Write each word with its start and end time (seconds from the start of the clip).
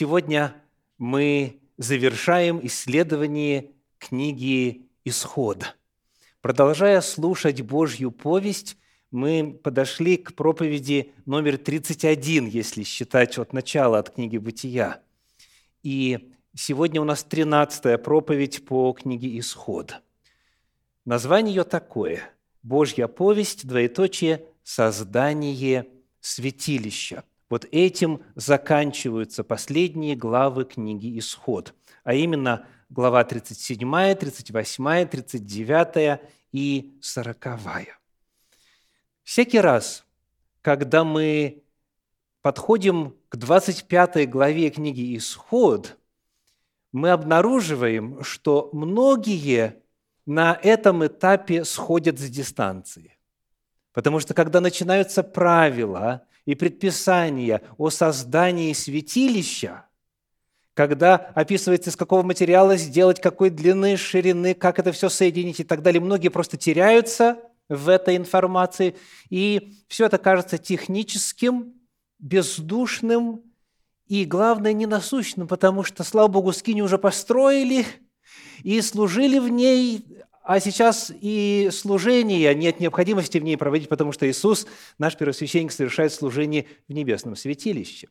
Сегодня 0.00 0.56
мы 0.96 1.60
завершаем 1.76 2.58
исследование 2.66 3.72
книги 3.98 4.88
«Исход». 5.04 5.76
Продолжая 6.40 7.02
слушать 7.02 7.60
Божью 7.60 8.10
повесть, 8.10 8.78
мы 9.10 9.60
подошли 9.62 10.16
к 10.16 10.34
проповеди 10.34 11.12
номер 11.26 11.58
31, 11.58 12.46
если 12.46 12.82
считать 12.82 13.36
от 13.36 13.52
начала, 13.52 13.98
от 13.98 14.14
книги 14.14 14.38
«Бытия». 14.38 15.02
И 15.82 16.32
сегодня 16.56 17.02
у 17.02 17.04
нас 17.04 17.22
13 17.22 18.02
проповедь 18.02 18.64
по 18.64 18.94
книге 18.94 19.38
«Исход». 19.38 19.96
Название 21.04 21.56
ее 21.56 21.64
такое– 21.64 22.22
«Божья 22.62 23.06
повесть, 23.06 23.66
двоеточие, 23.66 24.46
создание 24.62 25.88
святилища». 26.22 27.22
Вот 27.50 27.66
этим 27.72 28.22
заканчиваются 28.36 29.42
последние 29.42 30.14
главы 30.14 30.64
книги 30.64 31.18
«Исход», 31.18 31.74
а 32.04 32.14
именно 32.14 32.64
глава 32.88 33.24
37, 33.24 34.14
38, 34.14 35.06
39 35.08 36.20
и 36.52 36.96
40. 37.02 37.46
Всякий 39.24 39.60
раз, 39.60 40.06
когда 40.62 41.02
мы 41.02 41.64
подходим 42.40 43.16
к 43.28 43.36
25 43.36 44.30
главе 44.30 44.70
книги 44.70 45.16
«Исход», 45.16 45.98
мы 46.92 47.10
обнаруживаем, 47.10 48.22
что 48.22 48.70
многие 48.72 49.82
на 50.24 50.58
этом 50.62 51.04
этапе 51.04 51.64
сходят 51.64 52.20
с 52.20 52.28
дистанции. 52.30 53.18
Потому 53.92 54.20
что 54.20 54.34
когда 54.34 54.60
начинаются 54.60 55.24
правила 55.24 56.26
и 56.46 56.54
предписания 56.54 57.62
о 57.78 57.90
создании 57.90 58.72
святилища, 58.72 59.86
когда 60.74 61.16
описывается, 61.16 61.90
из 61.90 61.96
какого 61.96 62.22
материала 62.22 62.76
сделать, 62.76 63.20
какой 63.20 63.50
длины, 63.50 63.96
ширины, 63.96 64.54
как 64.54 64.78
это 64.78 64.92
все 64.92 65.08
соединить 65.08 65.60
и 65.60 65.64
так 65.64 65.82
далее, 65.82 66.00
многие 66.00 66.28
просто 66.28 66.56
теряются 66.56 67.38
в 67.68 67.88
этой 67.88 68.16
информации, 68.16 68.96
и 69.28 69.74
все 69.88 70.06
это 70.06 70.18
кажется 70.18 70.58
техническим, 70.58 71.74
бездушным 72.18 73.42
и, 74.06 74.24
главное, 74.24 74.72
ненасущным, 74.72 75.46
потому 75.46 75.84
что, 75.84 76.02
слава 76.02 76.28
Богу, 76.28 76.52
скини 76.52 76.82
уже 76.82 76.98
построили 76.98 77.86
и 78.62 78.80
служили 78.80 79.38
в 79.38 79.48
ней, 79.48 80.04
а 80.50 80.58
сейчас 80.58 81.12
и 81.20 81.68
служение, 81.70 82.52
нет 82.56 82.80
необходимости 82.80 83.38
в 83.38 83.44
ней 83.44 83.56
проводить, 83.56 83.88
потому 83.88 84.10
что 84.10 84.28
Иисус, 84.28 84.66
наш 84.98 85.16
первосвященник, 85.16 85.70
совершает 85.70 86.12
служение 86.12 86.66
в 86.88 86.92
небесном 86.92 87.36
святилище. 87.36 88.08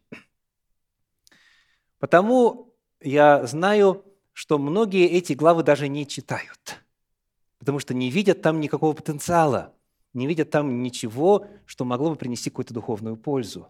Потому 2.00 2.73
я 3.02 3.45
знаю, 3.45 4.06
что 4.32 4.58
многие 4.58 5.06
эти 5.06 5.34
главы 5.34 5.64
даже 5.64 5.90
не 5.90 6.08
читают, 6.08 6.82
потому 7.58 7.78
что 7.80 7.94
не 7.94 8.10
видят 8.10 8.42
там 8.42 8.62
никакого 8.62 8.94
потенциала, 8.94 9.76
не 10.14 10.26
видят 10.26 10.50
там 10.50 10.82
ничего, 10.82 11.45
что 11.66 11.84
могло 11.84 12.12
бы 12.12 12.16
принести 12.16 12.50
какую-то 12.50 12.73
духовную 12.73 13.17
пользу. 13.17 13.67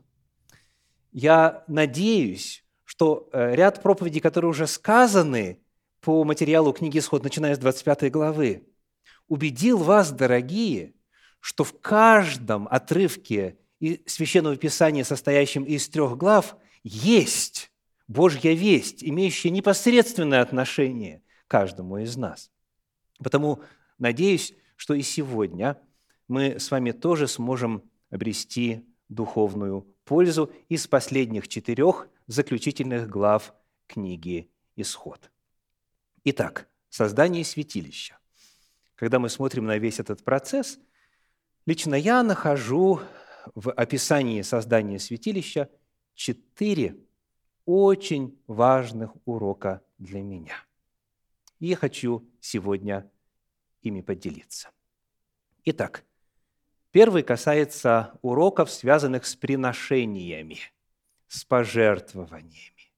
Я 1.12 1.64
надеюсь, 1.66 2.64
что 2.84 3.30
э, 3.34 3.56
ряд 3.56 3.82
проповедей, 3.82 4.22
которые 4.22 4.52
уже 4.52 4.68
сказаны, 4.68 5.60
по 6.02 6.24
материалу 6.24 6.72
книги 6.74 7.00
«Исход», 7.00 7.24
начиная 7.24 7.56
с 7.56 7.60
25 7.60 8.12
главы, 8.12 8.68
убедил 9.28 9.78
вас, 9.80 10.12
дорогие, 10.12 10.94
что 11.40 11.64
в 11.64 11.80
каждом 11.80 12.68
отрывке 12.70 13.58
Священного 14.06 14.58
Писания, 14.58 15.04
состоящем 15.04 15.64
из 15.64 15.88
трех 15.88 16.18
глав, 16.18 16.58
есть 16.84 17.72
Божья 18.08 18.54
весть, 18.54 19.04
имеющая 19.04 19.50
непосредственное 19.50 20.42
отношение 20.42 21.22
каждому 21.48 21.98
из 21.98 22.18
нас. 22.18 22.52
Потому 23.20 23.62
надеюсь, 23.98 24.54
что 24.76 24.94
и 24.94 25.02
сегодня 25.02 25.78
мы 26.28 26.60
с 26.60 26.72
вами 26.72 26.92
тоже 26.92 27.28
сможем 27.28 27.84
обрести 28.10 28.86
духовную 29.10 29.82
пользу 30.06 30.52
из 30.70 30.88
последних 30.88 31.48
четырех 31.48 32.08
заключительных 32.28 33.10
глав 33.10 33.54
книги 33.88 34.50
«Исход». 34.76 35.32
Итак, 36.24 36.68
создание 36.90 37.44
святилища. 37.44 38.18
Когда 38.96 39.20
мы 39.20 39.30
смотрим 39.30 39.66
на 39.66 39.78
весь 39.78 40.00
этот 40.00 40.24
процесс, 40.24 40.80
лично 41.66 41.96
я 41.96 42.24
нахожу 42.24 43.02
в 43.56 43.72
описании 43.72 44.42
создания 44.42 45.00
святилища 45.00 45.70
четыре 46.16 46.98
очень 47.66 48.38
важных 48.48 49.16
урока 49.26 49.82
для 49.98 50.22
меня. 50.22 50.56
И 51.60 51.74
хочу 51.76 52.28
сегодня 52.42 53.10
ими 53.82 54.02
поделиться. 54.02 54.70
Итак, 55.66 56.04
первый 56.92 57.24
касается 57.24 58.18
уроков, 58.22 58.70
связанных 58.72 59.26
с 59.26 59.36
приношениями, 59.36 60.60
с 61.28 61.46
пожертвованиями. 61.46 62.92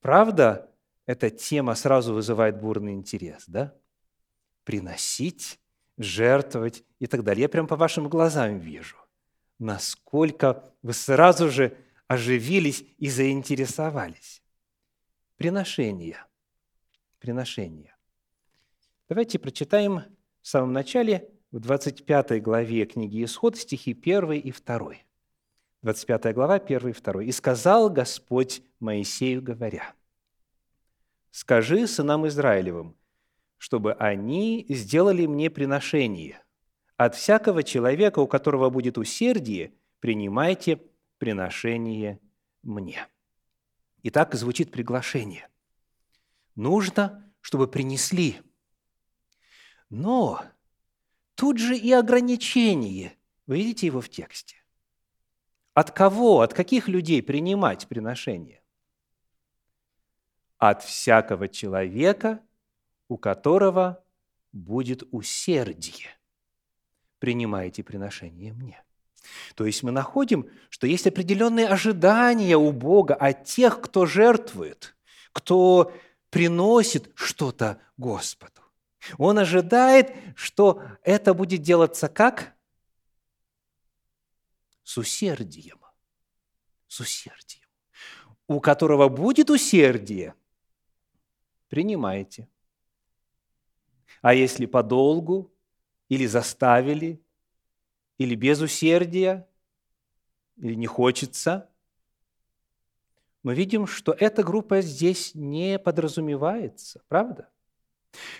Правда, 0.00 0.70
эта 1.06 1.30
тема 1.30 1.74
сразу 1.74 2.12
вызывает 2.12 2.60
бурный 2.60 2.92
интерес, 2.92 3.44
да? 3.46 3.74
Приносить, 4.64 5.60
жертвовать 5.96 6.84
и 6.98 7.06
так 7.06 7.22
далее. 7.22 7.42
Я 7.42 7.48
прям 7.48 7.66
по 7.66 7.76
вашим 7.76 8.08
глазам 8.08 8.58
вижу, 8.58 8.96
насколько 9.58 10.64
вы 10.82 10.92
сразу 10.92 11.48
же 11.50 11.76
оживились 12.08 12.84
и 12.98 13.08
заинтересовались. 13.08 14.42
Приношение. 15.36 16.24
Приношение. 17.18 17.94
Давайте 19.08 19.38
прочитаем 19.38 20.02
в 20.42 20.48
самом 20.48 20.72
начале, 20.72 21.30
в 21.52 21.60
25 21.60 22.42
главе 22.42 22.84
книги 22.86 23.24
Исход, 23.24 23.56
стихи 23.56 23.92
1 23.92 24.32
и 24.32 24.52
2. 24.52 24.94
25 25.82 26.34
глава, 26.34 26.54
1 26.54 26.88
и 26.88 26.92
2. 26.92 27.22
«И 27.22 27.32
сказал 27.32 27.88
Господь 27.90 28.62
Моисею, 28.80 29.42
говоря, 29.42 29.94
скажи 31.36 31.86
сынам 31.86 32.26
Израилевым, 32.28 32.96
чтобы 33.58 33.92
они 33.92 34.64
сделали 34.70 35.26
мне 35.26 35.50
приношение. 35.50 36.42
От 36.96 37.14
всякого 37.14 37.62
человека, 37.62 38.20
у 38.20 38.26
которого 38.26 38.70
будет 38.70 38.96
усердие, 38.96 39.74
принимайте 40.00 40.80
приношение 41.18 42.20
мне». 42.62 43.06
Итак, 44.02 44.34
звучит 44.34 44.70
приглашение. 44.70 45.46
Нужно, 46.54 47.30
чтобы 47.42 47.68
принесли. 47.68 48.40
Но 49.90 50.42
тут 51.34 51.58
же 51.58 51.76
и 51.76 51.92
ограничение. 51.92 53.12
Вы 53.46 53.58
видите 53.58 53.86
его 53.88 54.00
в 54.00 54.08
тексте. 54.08 54.56
От 55.74 55.90
кого, 55.90 56.40
от 56.40 56.54
каких 56.54 56.88
людей 56.88 57.22
принимать 57.22 57.88
приношение? 57.88 58.62
От 60.58 60.82
всякого 60.82 61.48
человека, 61.48 62.40
у 63.08 63.16
которого 63.18 64.02
будет 64.52 65.02
усердие. 65.10 66.08
Принимайте 67.18 67.82
приношение 67.82 68.52
мне. 68.52 68.82
То 69.54 69.66
есть 69.66 69.82
мы 69.82 69.90
находим, 69.90 70.48
что 70.70 70.86
есть 70.86 71.06
определенные 71.06 71.66
ожидания 71.66 72.56
у 72.56 72.72
Бога 72.72 73.14
от 73.14 73.44
тех, 73.44 73.80
кто 73.80 74.06
жертвует, 74.06 74.96
кто 75.32 75.92
приносит 76.30 77.10
что-то 77.14 77.80
Господу. 77.96 78.52
Он 79.18 79.38
ожидает, 79.38 80.12
что 80.36 80.82
это 81.02 81.34
будет 81.34 81.62
делаться 81.62 82.08
как? 82.08 82.54
С 84.84 84.96
усердием. 84.98 85.80
С 86.86 87.00
усердием. 87.00 87.66
У 88.46 88.60
которого 88.60 89.08
будет 89.08 89.50
усердие– 89.50 90.34
принимайте. 91.68 92.48
А 94.22 94.34
если 94.34 94.66
подолгу, 94.66 95.52
или 96.08 96.26
заставили, 96.26 97.20
или 98.18 98.34
без 98.34 98.60
усердия, 98.60 99.48
или 100.56 100.74
не 100.74 100.86
хочется, 100.86 101.70
мы 103.42 103.54
видим, 103.54 103.86
что 103.86 104.12
эта 104.18 104.42
группа 104.42 104.80
здесь 104.80 105.34
не 105.34 105.78
подразумевается, 105.78 107.02
правда? 107.08 107.48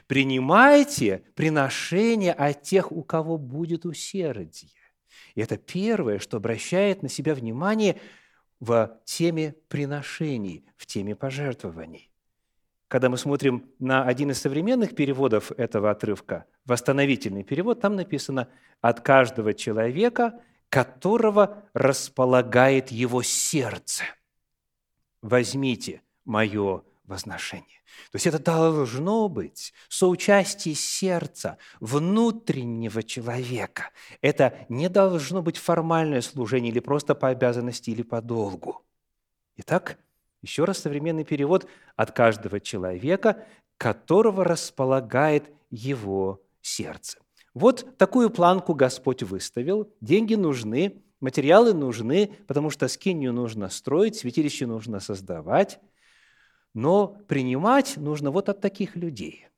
Принимайте 0.06 1.22
приношение 1.34 2.32
от 2.32 2.62
тех, 2.62 2.90
у 2.90 3.02
кого 3.02 3.38
будет 3.38 3.84
усердие. 3.84 4.72
И 5.34 5.40
это 5.40 5.58
первое, 5.58 6.18
что 6.18 6.38
обращает 6.38 7.02
на 7.02 7.08
себя 7.08 7.34
внимание 7.34 8.00
в 8.58 8.98
теме 9.04 9.54
приношений, 9.68 10.64
в 10.76 10.86
теме 10.86 11.14
пожертвований. 11.14 12.10
Когда 12.88 13.08
мы 13.08 13.18
смотрим 13.18 13.68
на 13.78 14.04
один 14.04 14.30
из 14.30 14.40
современных 14.40 14.94
переводов 14.94 15.52
этого 15.52 15.90
отрывка, 15.90 16.46
восстановительный 16.64 17.42
перевод, 17.42 17.80
там 17.80 17.96
написано 17.96 18.48
«от 18.80 19.00
каждого 19.00 19.54
человека, 19.54 20.40
которого 20.68 21.64
располагает 21.74 22.90
его 22.90 23.22
сердце». 23.22 24.04
возьмите 25.26 26.02
мое 26.24 26.82
возношение. 27.04 27.80
То 28.10 28.16
есть 28.16 28.26
это 28.26 28.38
должно 28.38 29.28
быть 29.28 29.72
соучастие 29.88 30.74
сердца, 30.74 31.56
внутреннего 31.80 33.02
человека. 33.02 33.90
Это 34.20 34.66
не 34.68 34.88
должно 34.88 35.42
быть 35.42 35.56
формальное 35.56 36.20
служение 36.20 36.70
или 36.70 36.80
просто 36.80 37.14
по 37.14 37.28
обязанности 37.28 37.90
или 37.90 38.02
по 38.02 38.20
долгу. 38.20 38.84
Итак, 39.56 39.98
еще 40.46 40.64
раз 40.64 40.78
современный 40.78 41.24
перевод 41.24 41.66
от 41.96 42.12
каждого 42.12 42.60
человека, 42.60 43.44
которого 43.76 44.44
располагает 44.44 45.50
его 45.70 46.42
сердце. 46.60 47.18
Вот 47.54 47.96
такую 47.98 48.30
планку 48.30 48.74
Господь 48.74 49.22
выставил. 49.22 49.92
Деньги 50.00 50.34
нужны, 50.34 51.02
материалы 51.20 51.74
нужны, 51.74 52.32
потому 52.46 52.70
что 52.70 52.88
скинию 52.88 53.32
нужно 53.32 53.68
строить, 53.68 54.16
святилище 54.16 54.66
нужно 54.66 55.00
создавать– 55.00 55.80
но 56.76 57.08
принимать 57.08 57.96
нужно 57.96 58.30
вот 58.30 58.50
от 58.50 58.60
таких 58.60 58.96
людей. 58.96 59.48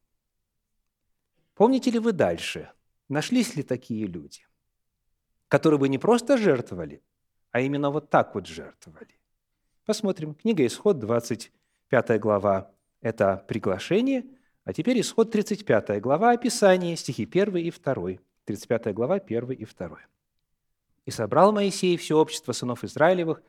Помните 1.55 1.90
ли 1.90 1.99
вы 1.99 2.12
дальше, 2.12 2.70
нашлись 3.08 3.56
ли 3.56 3.64
такие 3.64 4.06
люди, 4.06 4.46
которые 5.49 5.81
бы 5.81 5.88
не 5.88 5.99
просто 5.99 6.38
жертвовали, 6.38 7.02
а 7.50 7.61
именно 7.61 7.90
вот 7.90 8.08
так 8.08 8.37
вот 8.37 8.46
жертвовали? 8.46 9.18
Посмотрим. 9.88 10.35
Книга 10.35 10.67
Исход, 10.67 10.99
25 10.99 12.20
глава– 12.20 12.70
это 13.00 13.43
приглашение, 13.49 14.26
а 14.64 14.75
теперь 14.75 15.00
Исход, 15.00 15.31
35 15.31 16.02
глава– 16.02 16.31
описание, 16.32 16.94
стихи 16.94 17.25
1 17.25 17.56
и 17.56 17.70
2. 17.70 18.19
35 18.44 18.93
глава, 18.93 19.14
1 19.14 19.52
и 19.52 19.64
2. 19.64 19.99
«И 21.06 21.11
собрал 21.11 21.52
Моисей 21.52 21.96
все 21.96 22.19
общество 22.19 22.52
сынов 22.52 22.85
Израилевых 22.85 23.40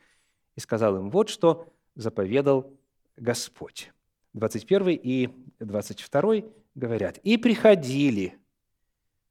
и 0.56 0.62
сказал 0.62 0.96
им, 0.96 1.10
вот 1.10 1.28
что 1.28 1.74
заповедал 1.96 2.74
Господь. 3.18 3.92
21 4.32 4.98
и 5.04 5.28
22 5.60 6.44
говорят, 6.74 7.18
«И 7.18 7.36
приходили 7.36 8.40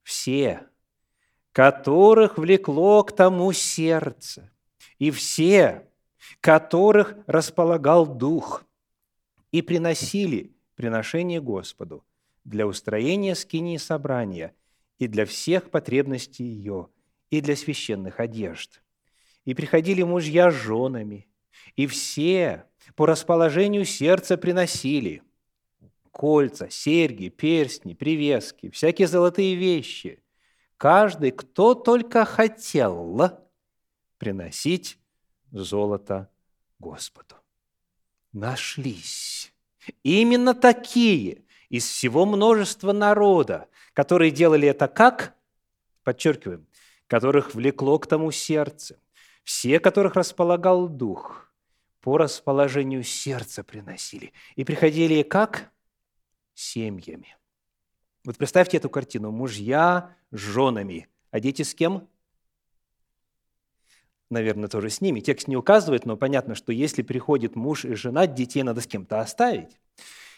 все, 0.02 0.66
которых 1.52 2.36
влекло 2.36 3.02
к 3.02 3.16
тому 3.16 3.50
сердце, 3.54 4.50
и 4.98 5.10
все, 5.10 5.87
которых 6.40 7.16
располагал 7.26 8.06
Дух, 8.06 8.64
и 9.50 9.62
приносили 9.62 10.52
приношение 10.74 11.40
Господу 11.40 12.04
для 12.44 12.66
устроения 12.66 13.34
скинии 13.34 13.76
собрания 13.76 14.54
и 14.98 15.06
для 15.06 15.24
всех 15.24 15.70
потребностей 15.70 16.44
ее, 16.44 16.88
и 17.30 17.40
для 17.40 17.56
священных 17.56 18.20
одежд. 18.20 18.82
И 19.44 19.54
приходили 19.54 20.02
мужья 20.02 20.50
с 20.50 20.54
женами, 20.54 21.28
и 21.76 21.86
все, 21.86 22.64
по 22.94 23.06
расположению 23.06 23.84
сердца 23.84 24.36
приносили 24.36 25.22
кольца, 26.10 26.68
серьги, 26.68 27.28
перстни, 27.28 27.94
привески, 27.94 28.70
всякие 28.70 29.06
золотые 29.08 29.54
вещи. 29.54 30.22
Каждый, 30.76 31.30
кто 31.30 31.74
только 31.74 32.24
хотел 32.24 33.40
приносить 34.18 34.98
золото 35.50 36.30
Господу. 36.78 37.34
Нашлись 38.32 39.52
именно 40.02 40.54
такие 40.54 41.44
из 41.68 41.86
всего 41.86 42.26
множества 42.26 42.92
народа, 42.92 43.68
которые 43.92 44.30
делали 44.30 44.68
это 44.68 44.88
как? 44.88 45.34
Подчеркиваем, 46.04 46.66
которых 47.06 47.54
влекло 47.54 47.98
к 47.98 48.06
тому 48.06 48.30
сердце, 48.30 48.98
все, 49.44 49.80
которых 49.80 50.14
располагал 50.14 50.88
Дух– 50.88 51.44
по 52.00 52.16
расположению 52.16 53.02
сердца 53.02 53.62
приносили. 53.62 54.32
И 54.56 54.64
приходили 54.64 55.22
как? 55.22 55.70
Семьями. 56.54 57.36
Вот 58.24 58.36
представьте 58.36 58.76
эту 58.76 58.90
картину. 58.90 59.30
Мужья 59.30 60.16
с 60.30 60.38
женами, 60.38 61.08
а 61.30 61.40
дети 61.40 61.62
с 61.62 61.74
кем? 61.74 62.08
Наверное, 64.30 64.68
тоже 64.68 64.90
с 64.90 65.00
ними. 65.00 65.20
Текст 65.20 65.48
не 65.48 65.56
указывает, 65.56 66.04
но 66.04 66.16
понятно, 66.16 66.54
что 66.54 66.72
если 66.72 67.02
приходит 67.02 67.56
муж 67.56 67.84
и 67.84 67.94
жена, 67.94 68.26
детей 68.26 68.62
надо 68.62 68.82
с 68.82 68.86
кем-то 68.86 69.20
оставить. 69.20 69.78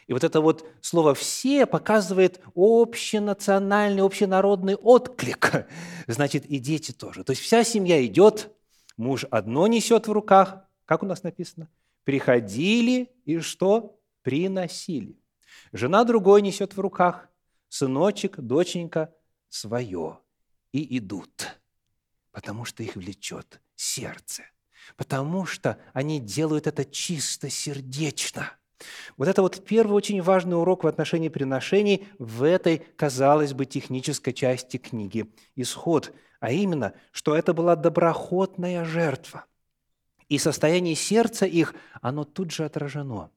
И 0.06 0.12
вот 0.12 0.25
это 0.25 0.40
вот 0.40 0.66
слово 0.81 1.14
«все» 1.14 1.66
показывает 1.66 2.40
общенациональный, 2.54 4.02
общенародный 4.02 4.76
отклик. 4.76 5.66
Значит, 6.06 6.46
и 6.46 6.58
дети 6.58 6.92
тоже. 6.92 7.25
То 7.25 7.31
есть 7.31 7.42
вся 7.42 7.64
семья 7.64 8.04
идет, 8.04 8.50
муж 8.96 9.25
одно 9.31 9.66
несет 9.66 10.06
в 10.06 10.12
руках, 10.12 10.64
как 10.84 11.02
у 11.02 11.06
нас 11.06 11.22
написано? 11.22 11.69
Приходили 12.04 13.10
и 13.25 13.38
что? 13.38 14.00
Приносили. 14.22 15.16
Жена 15.72 16.04
другой 16.04 16.43
несет 16.43 16.76
в 16.76 16.81
руках, 16.81 17.28
сыночек, 17.69 18.38
доченька 18.38 19.14
свое. 19.48 20.19
И 20.72 20.98
идут, 20.98 21.60
потому 22.32 22.64
что 22.64 22.82
их 22.84 22.94
влечет 22.94 23.60
сердце, 23.81 24.44
потому 24.97 25.47
что 25.47 25.79
они 25.93 26.21
делают 26.21 26.67
это 26.67 26.85
чисто 26.85 27.49
сердечно. 27.49 28.53
Вот 29.17 29.29
это 29.29 29.43
вот 29.43 29.65
первый 29.65 29.93
очень 29.93 30.23
важный 30.23 30.56
урок 30.56 30.85
в 30.85 30.87
отношении 30.87 31.29
приношений 31.29 32.09
в 32.19 32.43
этой, 32.43 32.79
казалось 32.97 33.53
бы, 33.53 33.67
технической 33.67 34.32
части 34.32 34.77
книги 34.77 35.32
«Исход», 35.56 36.12
а 36.41 36.53
именно, 36.53 36.94
что 37.12 37.37
это 37.37 37.53
была 37.53 37.77
доброходная 37.77 38.85
жертва 38.85 39.44
и 40.29 40.38
состояние 40.38 40.94
сердца 40.94 41.44
их, 41.44 41.75
оно 42.00 42.25
тут 42.25 42.50
же 42.50 42.65
отражено. 42.65 43.31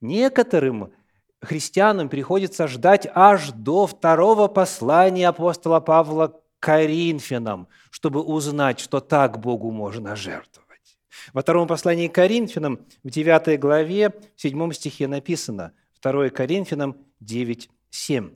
Некоторым 0.00 0.92
христианам 1.40 2.08
приходится 2.08 2.68
ждать 2.68 3.08
аж 3.12 3.50
до 3.50 3.86
второго 3.86 4.46
послания 4.46 5.28
апостола 5.28 5.80
Павла 5.80 6.40
Коринфянам, 6.64 7.68
чтобы 7.90 8.22
узнать, 8.22 8.80
что 8.80 9.00
так 9.00 9.38
Богу 9.38 9.70
можно 9.70 10.16
жертвовать. 10.16 10.96
Во 11.34 11.42
втором 11.42 11.68
послании 11.68 12.08
к 12.08 12.14
Коринфянам, 12.14 12.86
в 13.02 13.10
9 13.10 13.60
главе, 13.60 14.08
в 14.34 14.40
7 14.40 14.72
стихе 14.72 15.06
написано, 15.06 15.74
2 16.02 16.30
Коринфянам 16.30 16.96
9, 17.20 17.68
7. 17.90 18.34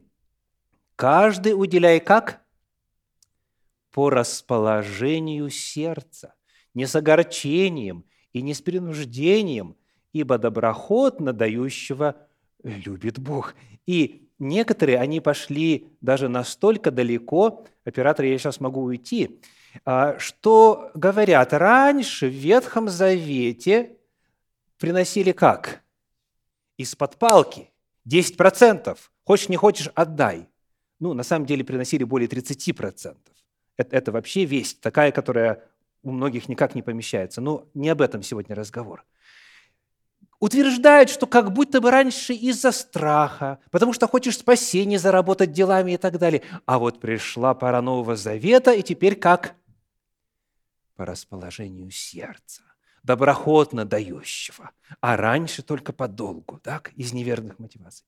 «Каждый 0.94 1.52
уделяй 1.52 2.00
как? 2.00 2.42
По 3.92 4.10
расположению 4.10 5.48
сердца, 5.48 6.34
не 6.74 6.84
с 6.84 6.94
огорчением 6.94 8.04
и 8.34 8.42
не 8.42 8.52
с 8.52 8.60
принуждением, 8.60 9.74
ибо 10.12 10.36
доброходно 10.36 11.32
дающего 11.32 12.28
любит 12.62 13.18
Бог. 13.18 13.54
И 13.86 14.27
некоторые, 14.38 14.98
они 14.98 15.20
пошли 15.20 15.88
даже 16.00 16.28
настолько 16.28 16.90
далеко, 16.90 17.66
оператор, 17.84 18.24
я 18.24 18.38
сейчас 18.38 18.60
могу 18.60 18.82
уйти, 18.82 19.40
а, 19.84 20.18
что 20.18 20.90
говорят, 20.94 21.52
раньше 21.52 22.28
в 22.28 22.32
Ветхом 22.32 22.88
Завете 22.88 23.96
приносили 24.78 25.32
как? 25.32 25.82
Из-под 26.76 27.16
палки. 27.16 27.70
10%. 28.06 28.96
Хочешь, 29.24 29.48
не 29.48 29.56
хочешь, 29.56 29.90
отдай. 29.94 30.48
Ну, 31.00 31.12
на 31.12 31.22
самом 31.22 31.46
деле 31.46 31.64
приносили 31.64 32.04
более 32.04 32.28
30%. 32.28 33.16
Это, 33.76 33.96
это 33.96 34.12
вообще 34.12 34.44
весть, 34.44 34.80
такая, 34.80 35.12
которая 35.12 35.64
у 36.02 36.10
многих 36.10 36.48
никак 36.48 36.74
не 36.74 36.82
помещается. 36.82 37.40
Но 37.40 37.68
не 37.74 37.88
об 37.88 38.00
этом 38.00 38.22
сегодня 38.22 38.54
разговор. 38.54 39.04
Утверждают, 40.40 41.10
что 41.10 41.26
как 41.26 41.52
будто 41.52 41.80
бы 41.80 41.90
раньше 41.90 42.32
из-за 42.32 42.70
страха, 42.70 43.58
потому 43.70 43.92
что 43.92 44.06
хочешь 44.06 44.38
спасение 44.38 44.98
заработать 44.98 45.52
делами 45.52 45.92
и 45.92 45.96
так 45.96 46.18
далее. 46.18 46.42
А 46.64 46.78
вот 46.78 47.00
пришла 47.00 47.54
пора 47.54 47.82
Нового 47.82 48.14
Завета, 48.14 48.72
и 48.72 48.82
теперь 48.82 49.16
как? 49.16 49.56
По 50.94 51.04
расположению 51.04 51.90
сердца, 51.90 52.62
доброходно 53.02 53.84
дающего, 53.84 54.70
а 55.00 55.16
раньше 55.16 55.62
только 55.62 55.92
по 55.92 56.06
долгу, 56.06 56.60
так, 56.62 56.92
из 56.94 57.12
неверных 57.12 57.58
мотиваций. 57.58 58.06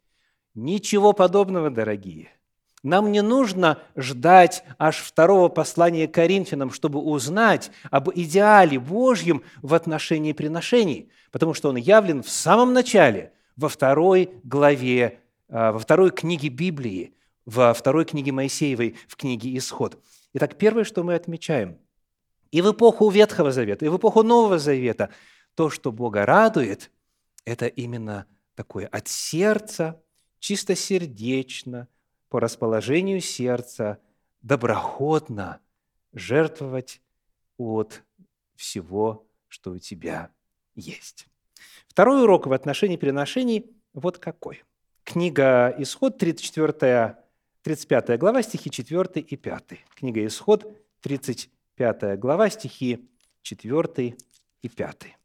Ничего 0.54 1.12
подобного, 1.12 1.70
дорогие– 1.70 2.30
нам 2.82 3.12
не 3.12 3.22
нужно 3.22 3.82
ждать 3.96 4.64
аж 4.78 4.98
второго 4.98 5.48
послания 5.48 6.08
Коринфянам, 6.08 6.70
чтобы 6.70 7.00
узнать 7.00 7.70
об 7.90 8.10
идеале 8.14 8.78
Божьем 8.78 9.42
в 9.60 9.74
отношении 9.74 10.32
приношений, 10.32 11.10
потому 11.30 11.52
что 11.52 11.68
он 11.68 11.76
явлен 11.76 12.22
в 12.22 12.30
самом 12.30 12.72
начале, 12.72 13.32
во 13.56 13.68
второй 13.68 14.30
главе, 14.44 15.20
а, 15.48 15.72
во 15.72 15.78
второй 15.78 16.10
книге 16.10 16.48
Библии, 16.48 17.14
во 17.44 17.74
второй 17.74 18.06
книге 18.06 18.32
Моисеевой, 18.32 18.96
в 19.06 19.16
книге 19.16 19.56
«Исход». 19.58 20.02
Итак, 20.32 20.56
первое, 20.56 20.84
что 20.84 21.02
мы 21.02 21.14
отмечаем, 21.14 21.76
и 22.50 22.62
в 22.62 22.72
эпоху 22.72 23.10
Ветхого 23.10 23.52
Завета, 23.52 23.84
и 23.84 23.88
в 23.88 23.96
эпоху 23.98 24.22
Нового 24.22 24.58
Завета, 24.58 25.10
то, 25.54 25.68
что 25.68 25.92
Бога 25.92 26.24
радует, 26.24 26.90
это 27.44 27.66
именно 27.66 28.26
такое 28.54 28.86
от 28.86 29.08
сердца, 29.08 30.00
чистосердечно– 30.38 31.88
по 32.30 32.40
расположению 32.40 33.20
сердца 33.20 33.98
доброходно 34.40 35.60
жертвовать 36.14 37.02
от 37.58 38.02
всего, 38.56 39.26
что 39.48 39.72
у 39.72 39.78
тебя 39.78 40.30
есть. 40.74 41.26
Второй 41.88 42.22
урок 42.22 42.46
в 42.46 42.52
отношении 42.52 42.96
переношений 42.96 43.70
вот 43.92 44.18
какой. 44.18 44.62
Книга 45.04 45.74
«Исход», 45.78 46.18
34, 46.18 47.16
35 47.62 48.18
глава, 48.18 48.42
стихи 48.42 48.70
4 48.70 49.20
и 49.20 49.36
5. 49.36 49.64
Книга 49.96 50.24
«Исход», 50.24 50.64
35 51.00 52.18
глава, 52.18 52.48
стихи 52.48 53.08
4 53.42 54.16
и 54.62 54.68
5. 54.68 55.19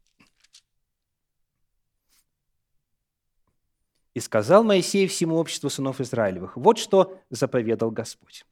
«И 4.16 4.20
сказал 4.20 4.64
Моисей 4.64 5.06
всему 5.08 5.36
обществу 5.36 5.68
сынов 5.68 6.00
Израилевых, 6.00 6.56
вот 6.56 6.78
что 6.78 7.20
заповедал 7.28 7.90
Господь. 7.90 8.46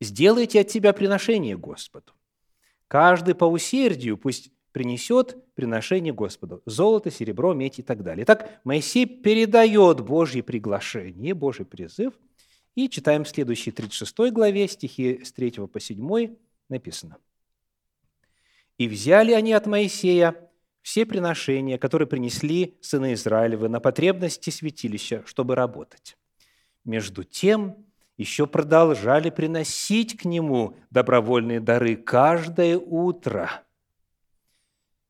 Сделайте 0.00 0.62
от 0.62 0.68
тебя 0.68 0.94
приношение 0.94 1.54
Господу. 1.58 2.14
Каждый 2.88 3.34
по 3.34 3.44
усердию 3.44 4.16
пусть 4.16 4.50
принесет 4.72 5.36
приношение 5.54 6.14
Господу. 6.14 6.62
Золото, 6.64 7.10
серебро, 7.10 7.52
медь 7.52 7.78
и 7.78 7.82
так 7.82 8.02
далее. 8.02 8.24
Итак, 8.24 8.58
Моисей 8.64 9.04
передает 9.04 10.00
Божье 10.00 10.42
приглашение, 10.42 11.34
Божий 11.34 11.66
призыв. 11.66 12.14
И 12.74 12.88
читаем 12.88 13.24
в 13.24 13.28
следующей 13.28 13.70
36 13.70 14.32
главе, 14.32 14.66
стихи 14.66 15.22
с 15.24 15.30
3 15.32 15.66
по 15.66 15.78
7, 15.78 16.36
написано. 16.70 17.18
«И 18.78 18.88
взяли 18.88 19.32
они 19.32 19.52
от 19.52 19.66
Моисея 19.66 20.45
все 20.86 21.04
приношения, 21.04 21.78
которые 21.78 22.06
принесли 22.06 22.78
сыны 22.80 23.14
Израилевы 23.14 23.68
на 23.68 23.80
потребности 23.80 24.50
святилища, 24.50 25.24
чтобы 25.26 25.56
работать. 25.56 26.16
Между 26.84 27.24
тем, 27.24 27.84
еще 28.16 28.46
продолжали 28.46 29.30
приносить 29.30 30.16
к 30.16 30.24
нему 30.24 30.76
добровольные 30.90 31.58
дары 31.58 31.96
каждое 31.96 32.78
утро. 32.78 33.64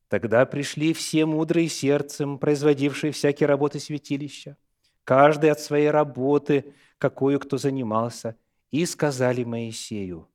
Тогда 0.07 0.47
пришли 0.47 0.93
все 0.95 1.27
мудрые 1.27 1.69
сердцем, 1.69 2.39
производившие 2.39 3.11
всякие 3.11 3.45
работы 3.45 3.79
святилища, 3.79 4.57
каждый 5.03 5.51
от 5.51 5.59
своей 5.59 5.91
работы, 5.91 6.73
какую 6.97 7.39
кто 7.39 7.59
занимался, 7.59 8.35
и 8.71 8.83
сказали 8.87 9.43
Моисею, 9.43 10.27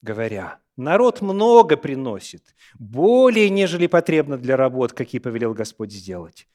говоря, 0.00 0.60
народ 0.80 1.20
много 1.20 1.76
приносит, 1.76 2.54
более, 2.78 3.48
нежели 3.50 3.86
потребно 3.86 4.36
для 4.36 4.56
работ, 4.56 4.92
какие 4.92 5.20
повелел 5.20 5.54
Господь 5.54 5.92
сделать. 5.92 6.48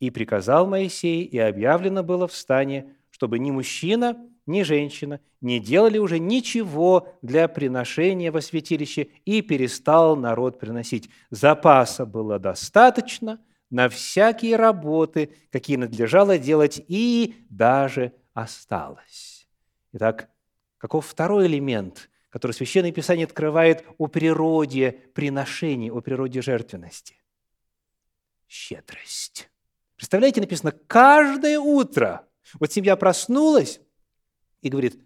И 0.00 0.10
приказал 0.10 0.66
Моисей, 0.66 1.22
и 1.22 1.38
объявлено 1.38 2.02
было 2.02 2.26
в 2.26 2.34
стане, 2.34 2.96
чтобы 3.10 3.38
ни 3.38 3.50
мужчина, 3.50 4.16
ни 4.46 4.62
женщина 4.62 5.20
не 5.40 5.60
делали 5.60 5.98
уже 5.98 6.18
ничего 6.18 7.08
для 7.22 7.48
приношения 7.48 8.32
во 8.32 8.40
святилище, 8.40 9.08
и 9.24 9.42
перестал 9.42 10.16
народ 10.16 10.58
приносить. 10.58 11.08
Запаса 11.30 12.04
было 12.06 12.38
достаточно 12.38 13.40
на 13.70 13.88
всякие 13.88 14.56
работы, 14.56 15.30
какие 15.50 15.76
надлежало 15.76 16.38
делать, 16.38 16.82
и 16.88 17.36
даже 17.50 18.12
осталось. 18.34 19.48
Итак, 19.92 20.28
каков 20.78 21.06
второй 21.06 21.46
элемент, 21.46 22.08
который 22.36 22.52
Священное 22.52 22.92
Писание 22.92 23.24
открывает 23.24 23.82
о 23.96 24.08
природе 24.08 24.92
приношений, 25.14 25.90
о 25.90 26.02
природе 26.02 26.42
жертвенности? 26.42 27.16
Щедрость. 28.46 29.48
Представляете, 29.96 30.42
написано, 30.42 30.72
каждое 30.86 31.58
утро, 31.58 32.28
вот 32.60 32.70
семья 32.70 32.94
проснулась, 32.96 33.80
и 34.60 34.68
говорит, 34.68 35.00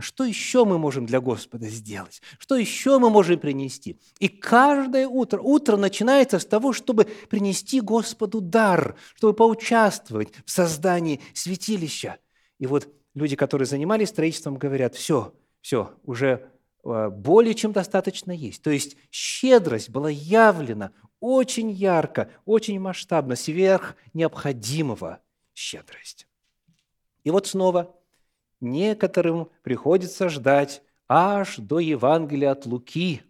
что 0.00 0.24
еще 0.24 0.64
мы 0.64 0.76
можем 0.76 1.06
для 1.06 1.20
Господа 1.20 1.68
сделать? 1.68 2.20
Что 2.40 2.56
еще 2.56 2.98
мы 2.98 3.10
можем 3.10 3.38
принести? 3.38 4.00
И 4.18 4.26
каждое 4.26 5.06
утро, 5.06 5.40
утро 5.40 5.76
начинается 5.76 6.40
с 6.40 6.44
того, 6.44 6.72
чтобы 6.72 7.04
принести 7.04 7.80
Господу 7.80 8.40
дар, 8.40 8.96
чтобы 9.14 9.34
поучаствовать 9.34 10.30
в 10.44 10.50
создании 10.50 11.20
святилища. 11.32 12.18
И 12.58 12.66
вот 12.66 12.88
люди, 13.14 13.36
которые 13.36 13.66
занимались 13.66 14.08
строительством, 14.08 14.56
говорят, 14.56 14.96
все, 14.96 15.32
все, 15.60 15.94
уже 16.02 16.51
более 16.82 17.54
чем 17.54 17.72
достаточно 17.72 18.32
есть. 18.32 18.62
То 18.62 18.70
есть 18.70 18.96
щедрость 19.10 19.90
была 19.90 20.10
явлена 20.10 20.92
очень 21.20 21.70
ярко, 21.70 22.30
очень 22.44 22.80
масштабно, 22.80 23.36
сверх 23.36 23.96
необходимого 24.12 25.20
щедрость. 25.54 26.26
И 27.24 27.30
вот 27.30 27.46
снова– 27.46 27.94
некоторым 28.62 29.50
приходится 29.62 30.30
ждать 30.30 30.82
аж 31.08 31.56
до 31.58 31.80
Евангелия 31.80 32.52
от 32.52 32.64
Луки, 32.64 33.22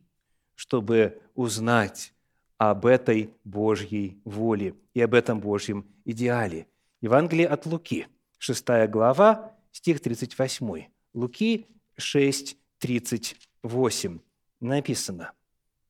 чтобы 0.54 1.20
узнать 1.34 2.12
об 2.58 2.86
этой 2.86 3.30
Божьей 3.42 4.20
воле 4.24 4.76
и 4.94 5.00
об 5.00 5.14
этом 5.14 5.40
Божьем 5.40 5.86
идеале. 6.04 6.68
Евангелие 7.00 7.48
от 7.48 7.66
Луки, 7.66 8.06
6 8.38 8.64
глава, 8.88 9.56
стих 9.72 10.00
38. 10.00 10.84
Луки 11.14 11.66
6, 11.96 12.56
38. 12.82 14.18
Написано, 14.60 15.32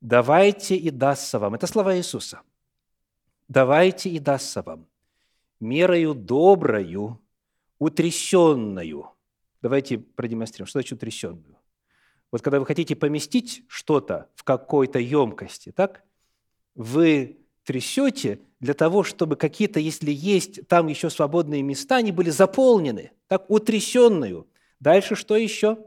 «Давайте 0.03 0.77
и 0.77 0.91
дастся 0.91 1.39
вам». 1.39 1.55
Это 1.55 1.67
слова 1.67 1.97
Иисуса. 1.97 2.43
«Давайте 3.49 4.11
и 4.11 4.19
дастся 4.19 4.61
вам 4.61 4.87
мерою 5.59 6.15
доброю, 6.15 7.19
утрясенную, 7.79 9.09
Давайте 9.63 9.99
продемонстрируем, 9.99 10.67
что 10.67 10.81
значит 10.81 10.95
утрясенную. 10.95 11.57
Вот 12.33 12.43
когда 12.43 12.59
вы 12.59 12.67
хотите 12.67 12.97
поместить 12.97 13.63
что-то 13.69 14.29
в 14.35 14.43
какой-то 14.43 14.99
емкости, 14.99 15.71
так, 15.71 16.03
вы 16.75 17.39
трясете 17.63 18.41
для 18.59 18.75
того, 18.75 19.05
чтобы 19.05 19.37
какие-то, 19.37 19.79
если 19.79 20.11
есть 20.11 20.67
там 20.67 20.89
еще 20.89 21.11
свободные 21.11 21.63
места, 21.63 21.97
они 21.97 22.11
были 22.11 22.31
заполнены, 22.31 23.13
так, 23.29 23.49
утрясенную. 23.49 24.49
Дальше 24.81 25.15
что 25.15 25.37
еще? 25.37 25.79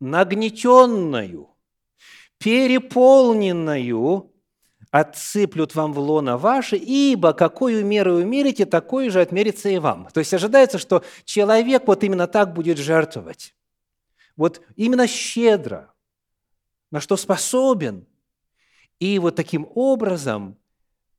Нагнетенную, 0.00 1.48
переполненную 2.38 4.32
отсыплют 4.90 5.74
вам 5.74 5.92
в 5.92 5.98
лоно 5.98 6.38
ваше, 6.38 6.76
ибо 6.76 7.32
какую 7.32 7.84
меру 7.84 8.14
умерите, 8.14 8.64
такой 8.64 9.10
же 9.10 9.20
отмерится 9.20 9.68
и 9.68 9.78
вам». 9.78 10.08
То 10.12 10.20
есть 10.20 10.32
ожидается, 10.32 10.78
что 10.78 11.04
человек 11.24 11.86
вот 11.86 12.04
именно 12.04 12.26
так 12.26 12.54
будет 12.54 12.78
жертвовать. 12.78 13.54
Вот 14.36 14.62
именно 14.76 15.06
щедро, 15.06 15.92
на 16.90 17.00
что 17.00 17.16
способен. 17.16 18.06
И 19.00 19.18
вот 19.18 19.36
таким 19.36 19.68
образом 19.74 20.56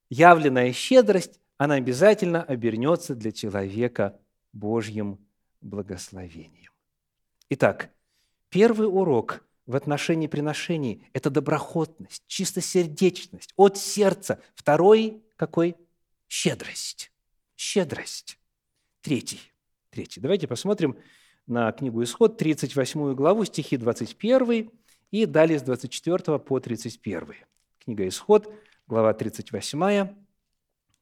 явленная 0.09 0.73
щедрость, 0.73 1.39
она 1.57 1.75
обязательно 1.75 2.41
обернется 2.41 3.15
для 3.15 3.31
человека 3.31 4.19
Божьим 4.53 5.19
благословением. 5.61 6.71
Итак, 7.49 7.89
первый 8.49 8.87
урок– 8.87 9.43
в 9.69 9.75
отношении 9.75 10.25
приношений– 10.25 11.07
это 11.13 11.29
доброхотность, 11.29 12.23
чистосердечность, 12.25 13.53
от 13.55 13.77
сердца. 13.77 14.41
Второй 14.55 15.21
какой? 15.35 15.75
Щедрость. 16.27 17.11
Щедрость. 17.55 18.39
Третий. 19.01 19.39
Третий. 19.91 20.21
Давайте 20.21 20.47
посмотрим 20.47 20.97
на 21.45 21.71
книгу 21.71 22.01
Исход, 22.01 22.35
38 22.35 23.13
главу, 23.13 23.45
стихи 23.45 23.77
21 23.77 24.71
и 25.11 25.25
далее 25.27 25.59
с 25.59 25.61
24 25.61 26.39
по 26.39 26.59
31. 26.59 27.35
Книга 27.77 28.07
Исход, 28.07 28.51
глава 28.87 29.13
38, 29.13 30.15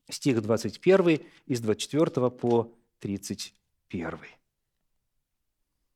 стих 0.10 0.42
21 0.42 1.22
и 1.46 1.56
с 1.56 1.62
24 1.62 2.30
по 2.32 2.74
31. 3.00 4.20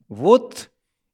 «Вот 0.07 0.70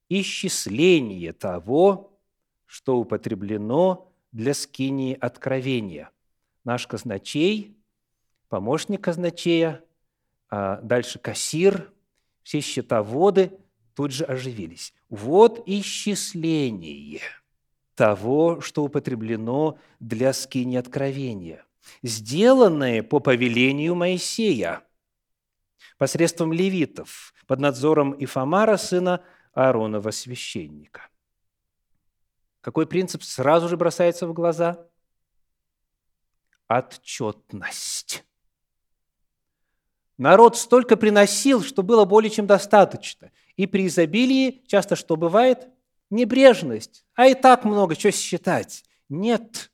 исчисление 0.09 1.33
того, 1.33 2.17
что 2.65 2.97
употреблено 2.97 4.11
для 4.31 4.53
скинии 4.53 5.17
откровения. 5.19 6.11
Наш 6.63 6.85
казначей, 6.87 7.77
помощник 8.49 9.01
казначея, 9.01 9.83
а 10.49 10.81
дальше 10.81 11.19
кассир, 11.19 11.91
все 12.43 12.61
счетоводы 12.61 13.51
тут 13.95 14.11
же 14.11 14.23
оживились. 14.25 14.93
Вот 15.09 15.63
исчисление 15.65 17.21
того, 17.95 18.61
что 18.61 18.83
употреблено 18.83 19.79
для 19.99 20.31
скинии 20.33 20.77
откровения, 20.77 21.65
сделанное 22.03 23.01
по 23.01 23.19
повелению 23.19 23.95
Моисея 23.95 24.83
посредством 25.97 26.53
левитов 26.53 27.33
под 27.47 27.59
надзором 27.59 28.15
Ифамара, 28.17 28.77
сына 28.77 29.23
Ааронова 29.57 30.11
священника. 30.11 31.09
Какой 32.61 32.85
принцип 32.85 33.23
сразу 33.23 33.67
же 33.67 33.75
бросается 33.75 34.27
в 34.27 34.33
глаза? 34.33 34.87
Отчетность. 36.67 38.23
Народ 40.19 40.57
столько 40.57 40.95
приносил, 40.95 41.63
что 41.63 41.81
было 41.81 42.05
более 42.05 42.29
чем 42.29 42.45
достаточно. 42.45 43.31
И 43.55 43.65
при 43.65 43.87
изобилии 43.87 44.61
часто 44.67 44.95
что 44.95 45.15
бывает? 45.15 45.67
Небрежность. 46.11 47.03
А 47.15 47.25
и 47.25 47.33
так 47.33 47.65
много, 47.65 47.95
что 47.95 48.11
считать? 48.11 48.83
Нет. 49.09 49.71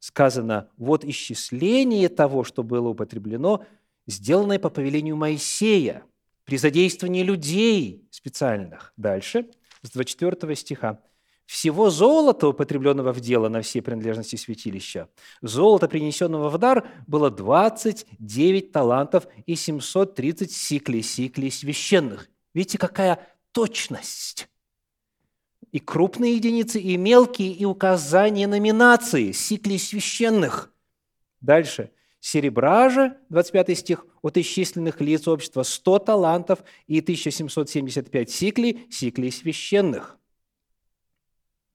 сказано, 0.00 0.70
вот 0.76 1.04
исчисление 1.04 2.08
того, 2.08 2.42
что 2.42 2.64
было 2.64 2.88
употреблено, 2.88 3.64
сделанное 4.06 4.58
по 4.58 4.70
повелению 4.70 5.16
Моисея, 5.16 6.02
при 6.48 6.56
задействовании 6.56 7.22
людей 7.22 8.08
специальных. 8.10 8.94
Дальше, 8.96 9.50
с 9.82 9.90
24 9.90 10.56
стиха. 10.56 11.02
Всего 11.44 11.90
золота, 11.90 12.48
употребленного 12.48 13.12
в 13.12 13.20
дело 13.20 13.50
на 13.50 13.60
все 13.60 13.82
принадлежности 13.82 14.36
святилища, 14.36 15.10
золото, 15.42 15.88
принесенного 15.88 16.48
в 16.48 16.56
дар, 16.56 16.88
было 17.06 17.30
29 17.30 18.72
талантов 18.72 19.26
и 19.44 19.56
730 19.56 20.50
сиклей, 20.50 21.02
сиклей 21.02 21.50
священных. 21.50 22.30
Видите, 22.54 22.78
какая 22.78 23.28
точность! 23.52 24.48
И 25.70 25.80
крупные 25.80 26.36
единицы, 26.36 26.80
и 26.80 26.96
мелкие, 26.96 27.52
и 27.52 27.66
указания 27.66 28.46
номинации, 28.46 29.32
сиклей 29.32 29.78
священных. 29.78 30.72
Дальше. 31.42 31.90
Серебра 32.20 32.90
же, 32.90 33.16
25 33.30 33.78
стих, 33.78 34.06
от 34.22 34.36
исчисленных 34.36 35.00
лиц 35.00 35.28
общества 35.28 35.62
100 35.62 35.98
талантов 36.00 36.64
и 36.86 37.00
1775 37.00 38.30
сиклей, 38.30 38.86
сиклей 38.90 39.30
священных. 39.30 40.17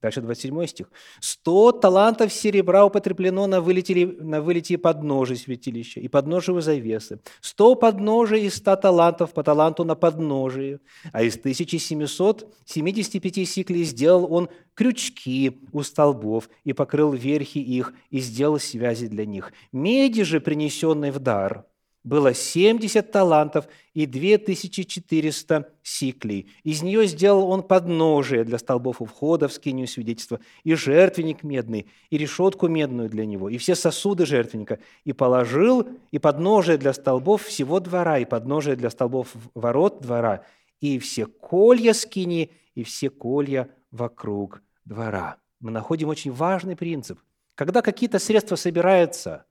Дальше 0.03 0.19
27 0.19 0.67
стих. 0.67 0.91
«Сто 1.21 1.71
талантов 1.71 2.33
серебра 2.33 2.85
употреблено 2.85 3.47
на 3.47 3.61
вылете, 3.61 4.05
на 4.05 4.41
вылете 4.41 4.77
подножия 4.77 5.37
святилища 5.37 6.01
и 6.01 6.09
подножию 6.09 6.59
завесы. 6.59 7.21
Сто 7.39 7.75
подножий 7.75 8.41
из 8.41 8.55
ста 8.55 8.75
талантов 8.75 9.31
по 9.31 9.43
таланту 9.43 9.85
на 9.85 9.95
подножие. 9.95 10.81
А 11.13 11.23
из 11.23 11.37
1775 11.37 13.47
сиклей 13.47 13.85
сделал 13.85 14.27
он 14.29 14.49
крючки 14.73 15.61
у 15.71 15.83
столбов 15.83 16.49
и 16.65 16.73
покрыл 16.73 17.13
верхи 17.13 17.59
их 17.59 17.93
и 18.09 18.19
сделал 18.19 18.59
связи 18.59 19.07
для 19.07 19.25
них. 19.25 19.53
Меди 19.71 20.23
же, 20.23 20.41
принесенной 20.41 21.11
в 21.11 21.19
дар– 21.19 21.63
было 22.03 22.33
70 22.33 23.11
талантов 23.11 23.67
и 23.93 24.05
2400 24.05 25.69
сиклей. 25.83 26.51
Из 26.63 26.81
нее 26.81 27.07
сделал 27.07 27.49
он 27.49 27.63
подножие 27.63 28.43
для 28.43 28.57
столбов 28.57 29.01
у 29.01 29.05
входа 29.05 29.47
в 29.47 29.53
скинию 29.53 29.87
свидетельства, 29.87 30.39
и 30.63 30.73
жертвенник 30.73 31.43
медный, 31.43 31.87
и 32.09 32.17
решетку 32.17 32.67
медную 32.67 33.09
для 33.09 33.25
него, 33.25 33.49
и 33.49 33.57
все 33.57 33.75
сосуды 33.75 34.25
жертвенника, 34.25 34.79
и 35.05 35.13
положил 35.13 35.87
и 36.11 36.19
подножие 36.19 36.77
для 36.77 36.93
столбов 36.93 37.43
всего 37.43 37.79
двора, 37.79 38.19
и 38.19 38.25
подножие 38.25 38.75
для 38.75 38.89
столбов 38.89 39.33
ворот 39.53 40.01
двора, 40.01 40.45
и 40.81 40.99
все 40.99 41.25
колья 41.25 41.93
скини, 41.93 42.51
и 42.75 42.83
все 42.83 43.09
колья 43.09 43.69
вокруг 43.91 44.61
двора. 44.83 45.37
Мы 45.61 45.71
находим 45.71 46.09
очень 46.09 46.33
важный 46.33 46.75
принцип. 46.75 47.19
Когда 47.55 47.81
какие-то 47.81 48.19
средства 48.19 48.57
собираются 48.57 49.45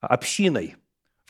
общиной– 0.00 0.74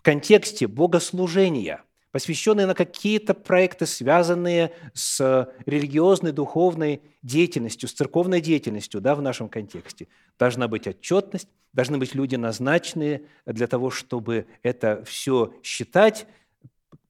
контексте 0.04 0.68
богослужения, 0.68 1.82
посвященные 2.12 2.66
на 2.66 2.74
какие-то 2.74 3.34
проекты, 3.34 3.86
связанные 3.86 4.70
с 4.92 5.48
религиозной, 5.66 6.30
духовной 6.30 7.00
деятельностью, 7.22 7.88
с 7.88 7.92
церковной 7.92 8.40
деятельностью 8.40 9.00
да, 9.00 9.16
в 9.16 9.22
нашем 9.22 9.48
контексте. 9.48 10.06
Должна 10.38 10.68
быть 10.68 10.86
отчетность, 10.86 11.48
должны 11.72 11.98
быть 11.98 12.14
люди 12.14 12.36
назначенные 12.36 13.22
для 13.46 13.66
того, 13.66 13.90
чтобы 13.90 14.46
это 14.62 15.02
все 15.04 15.52
считать, 15.62 16.26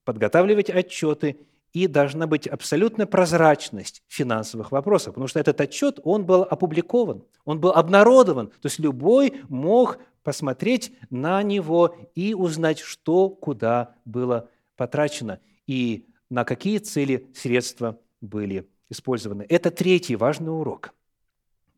подготавливать 0.05 0.71
отчеты, 0.71 1.37
и 1.75 1.89
должна 1.89 2.29
быть 2.29 2.47
абсолютная 2.47 3.05
прозрачность 3.05 4.03
финансовых 4.07 4.71
вопросов, 4.71 5.15
потому 5.15 5.27
что 5.27 5.41
этот 5.41 5.61
отчет, 5.61 5.99
он 6.05 6.25
был 6.25 6.43
опубликован, 6.43 7.25
он 7.45 7.61
был 7.61 7.73
обнародован, 7.73 8.47
то 8.47 8.67
есть 8.67 8.79
любой 8.79 9.42
мог 9.49 9.99
посмотреть 10.25 10.93
на 11.11 11.43
него 11.43 11.97
и 12.15 12.35
узнать, 12.35 12.81
что 12.81 13.29
куда 13.29 13.95
было 14.05 14.51
потрачено 14.75 15.39
и 15.67 16.09
на 16.31 16.45
какие 16.45 16.79
цели 16.79 17.31
средства 17.35 18.01
были 18.21 18.69
использованы. 18.89 19.47
Это 19.49 19.71
третий 19.71 20.17
важный 20.17 20.51
урок 20.51 20.95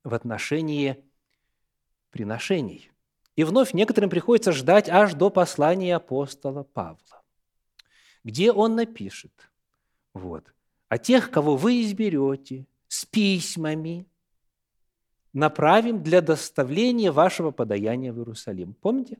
в 0.04 0.14
отношении 0.14 1.04
приношений. 2.10 2.90
И 3.34 3.44
вновь 3.44 3.74
некоторым 3.74 4.08
приходится 4.08 4.52
ждать 4.52 4.88
аж 4.88 5.12
до 5.14 5.28
послания 5.28 5.96
апостола 5.96 6.62
Павла, 6.62 7.22
где 8.24 8.50
он 8.50 8.76
напишет, 8.76 9.50
вот, 10.14 10.54
«А 10.88 10.98
тех, 10.98 11.30
кого 11.30 11.56
вы 11.56 11.82
изберете 11.82 12.66
с 12.88 13.04
письмами, 13.04 14.06
направим 15.36 16.02
для 16.02 16.22
доставления 16.22 17.12
вашего 17.12 17.50
подаяния 17.50 18.10
в 18.10 18.18
Иерусалим. 18.18 18.72
Помните? 18.72 19.18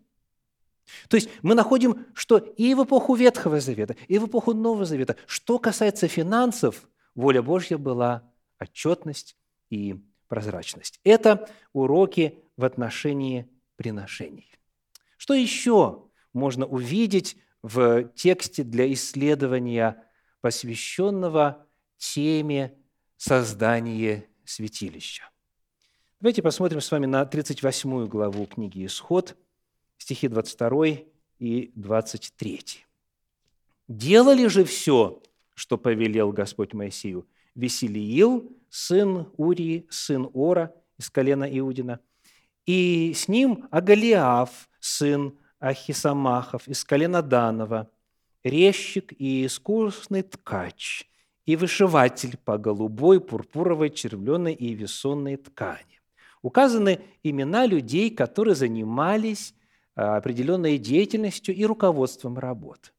То 1.08 1.16
есть 1.16 1.28
мы 1.42 1.54
находим, 1.54 2.06
что 2.14 2.38
и 2.38 2.74
в 2.74 2.84
эпоху 2.84 3.14
Ветхого 3.14 3.60
Завета, 3.60 3.96
и 4.08 4.18
в 4.18 4.26
эпоху 4.26 4.54
Нового 4.54 4.86
Завета, 4.86 5.16
что 5.26 5.58
касается 5.58 6.08
финансов, 6.08 6.88
воля 7.14 7.42
Божья 7.42 7.76
была 7.76 8.32
отчетность 8.58 9.36
и 9.68 10.02
прозрачность. 10.26 11.00
Это 11.04 11.50
уроки 11.74 12.42
в 12.56 12.64
отношении 12.64 13.46
приношений. 13.76 14.50
Что 15.18 15.34
еще 15.34 16.08
можно 16.32 16.64
увидеть 16.64 17.36
в 17.62 18.04
тексте 18.14 18.62
для 18.62 18.90
исследования, 18.90 20.02
посвященного 20.40 21.66
теме 21.98 22.78
создания 23.18 24.24
святилища? 24.46 25.24
Давайте 26.18 26.42
посмотрим 26.42 26.80
с 26.80 26.90
вами 26.90 27.04
на 27.04 27.26
38 27.26 28.06
главу 28.06 28.46
книги 28.46 28.86
«Исход», 28.86 29.36
стихи 29.98 30.28
22 30.28 30.86
и 31.38 31.72
23. 31.74 32.86
«Делали 33.86 34.46
же 34.46 34.64
все, 34.64 35.22
что 35.52 35.76
повелел 35.76 36.32
Господь 36.32 36.72
Моисею, 36.72 37.26
Веселиил, 37.54 38.50
сын 38.70 39.28
Урии, 39.36 39.86
сын 39.90 40.30
Ора 40.32 40.74
из 40.96 41.10
колена 41.10 41.44
Иудина, 41.44 42.00
и 42.64 43.12
с 43.14 43.28
ним 43.28 43.68
Агалиав, 43.70 44.70
сын 44.80 45.38
Ахисамахов 45.58 46.66
из 46.66 46.82
колена 46.82 47.20
Данова, 47.20 47.90
резчик 48.42 49.12
и 49.18 49.44
искусный 49.44 50.22
ткач, 50.22 51.10
и 51.44 51.56
вышиватель 51.56 52.38
по 52.38 52.56
голубой, 52.56 53.20
пурпуровой, 53.20 53.90
червленой 53.90 54.54
и 54.54 54.72
весонной 54.72 55.36
ткани 55.36 55.95
указаны 56.46 57.00
имена 57.24 57.66
людей, 57.66 58.08
которые 58.08 58.54
занимались 58.54 59.52
а, 59.96 60.16
определенной 60.16 60.78
деятельностью 60.78 61.52
и 61.52 61.64
руководством 61.64 62.38
работ. 62.38 62.92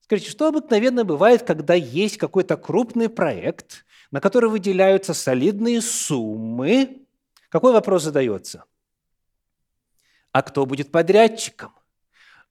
Скажите, 0.00 0.28
что 0.28 0.48
обыкновенно 0.48 1.04
бывает, 1.04 1.44
когда 1.44 1.74
есть 1.74 2.16
какой-то 2.16 2.56
крупный 2.56 3.08
проект, 3.08 3.86
на 4.10 4.20
который 4.20 4.50
выделяются 4.50 5.14
солидные 5.14 5.80
суммы? 5.82 7.06
Какой 7.48 7.72
вопрос 7.72 8.02
задается? 8.02 8.64
А 10.32 10.42
кто 10.42 10.66
будет 10.66 10.90
подрядчиком? 10.90 11.70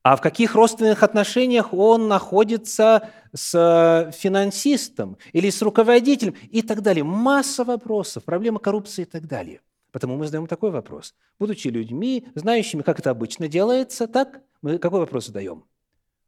А 0.04 0.16
в 0.16 0.22
каких 0.22 0.56
родственных 0.56 1.04
отношениях 1.04 1.74
он 1.74 2.08
находится 2.08 3.10
с 3.34 4.10
финансистом 4.18 5.18
или 5.34 5.50
с 5.50 5.62
руководителем 5.62 6.36
и 6.50 6.62
так 6.62 6.82
далее? 6.82 7.04
Масса 7.04 7.66
вопросов, 7.66 8.24
проблема 8.24 8.60
коррупции 8.60 9.02
и 9.02 9.06
так 9.06 9.28
далее. 9.28 9.60
Потому 9.92 10.18
мы 10.18 10.26
задаем 10.26 10.48
такой 10.48 10.72
вопрос. 10.72 11.16
Будучи 11.40 11.68
людьми, 11.68 12.28
знающими, 12.36 12.82
как 12.82 13.00
это 13.00 13.10
обычно 13.10 13.48
делается, 13.48 14.08
так, 14.08 14.42
мы 14.62 14.78
какой 14.78 15.00
вопрос 15.00 15.28
задаем? 15.28 15.66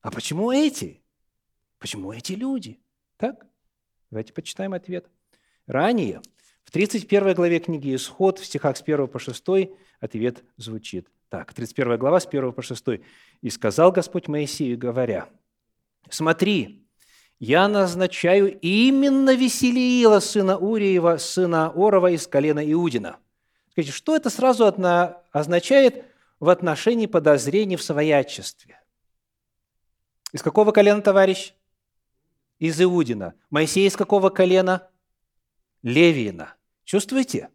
А 0.01 0.11
почему 0.11 0.51
эти? 0.51 1.03
Почему 1.77 2.11
эти 2.11 2.33
люди? 2.33 2.79
Так? 3.17 3.45
Давайте 4.09 4.33
почитаем 4.33 4.73
ответ. 4.73 5.09
Ранее, 5.67 6.21
в 6.63 6.71
31 6.71 7.33
главе 7.33 7.59
книги 7.59 7.95
«Исход», 7.95 8.39
в 8.39 8.45
стихах 8.45 8.77
с 8.77 8.81
1 8.81 9.07
по 9.07 9.19
6, 9.19 9.43
ответ 9.99 10.43
звучит 10.57 11.07
так. 11.31 11.53
31 11.53 11.97
глава, 11.97 12.19
с 12.19 12.25
1 12.25 12.51
по 12.51 12.61
6. 12.61 13.01
«И 13.41 13.49
сказал 13.49 13.91
Господь 13.91 14.27
Моисею, 14.27 14.77
говоря, 14.77 15.29
«Смотри, 16.09 16.85
я 17.39 17.67
назначаю 17.69 18.59
именно 18.59 19.33
Веселиила, 19.33 20.19
сына 20.19 20.57
Уриева, 20.57 21.17
сына 21.17 21.71
Орова 21.73 22.11
из 22.11 22.27
колена 22.27 22.59
Иудина, 22.71 23.17
Скажите, 23.71 23.93
что 23.93 24.15
это 24.15 24.29
сразу 24.29 24.65
означает 25.31 26.05
в 26.39 26.49
отношении 26.49 27.05
подозрений 27.05 27.77
в 27.77 27.83
своячестве? 27.83 28.81
Из 30.33 30.43
какого 30.43 30.71
колена, 30.71 31.01
товарищ? 31.01 31.53
Из 32.59 32.81
Иудина. 32.81 33.33
Моисей 33.49 33.87
из 33.87 33.95
какого 33.95 34.29
колена? 34.29 34.89
Левиина. 35.83 36.55
Чувствуете? 36.83 37.49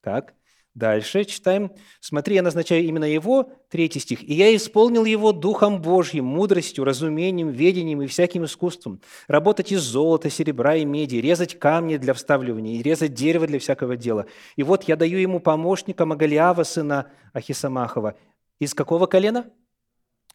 Так. 0.00 0.34
Дальше 0.74 1.24
читаем. 1.24 1.70
«Смотри, 2.00 2.34
я 2.34 2.42
назначаю 2.42 2.82
именно 2.82 3.04
его», 3.04 3.52
третий 3.70 4.00
стих, 4.00 4.24
«и 4.24 4.34
я 4.34 4.54
исполнил 4.56 5.04
его 5.04 5.30
духом 5.30 5.80
Божьим, 5.80 6.24
мудростью, 6.24 6.82
разумением, 6.82 7.50
ведением 7.50 8.02
и 8.02 8.08
всяким 8.08 8.44
искусством. 8.44 9.00
Работать 9.28 9.70
из 9.70 9.82
золота, 9.82 10.30
серебра 10.30 10.74
и 10.74 10.84
меди, 10.84 11.16
резать 11.16 11.56
камни 11.60 11.96
для 11.96 12.12
вставливания 12.12 12.74
и 12.74 12.82
резать 12.82 13.14
дерево 13.14 13.46
для 13.46 13.60
всякого 13.60 13.96
дела. 13.96 14.26
И 14.56 14.64
вот 14.64 14.82
я 14.84 14.96
даю 14.96 15.18
ему 15.18 15.38
помощника 15.38 16.06
Магалиава, 16.06 16.64
сына 16.64 17.06
Ахисамахова. 17.32 18.16
Из 18.58 18.74
какого 18.74 19.06
колена? 19.06 19.48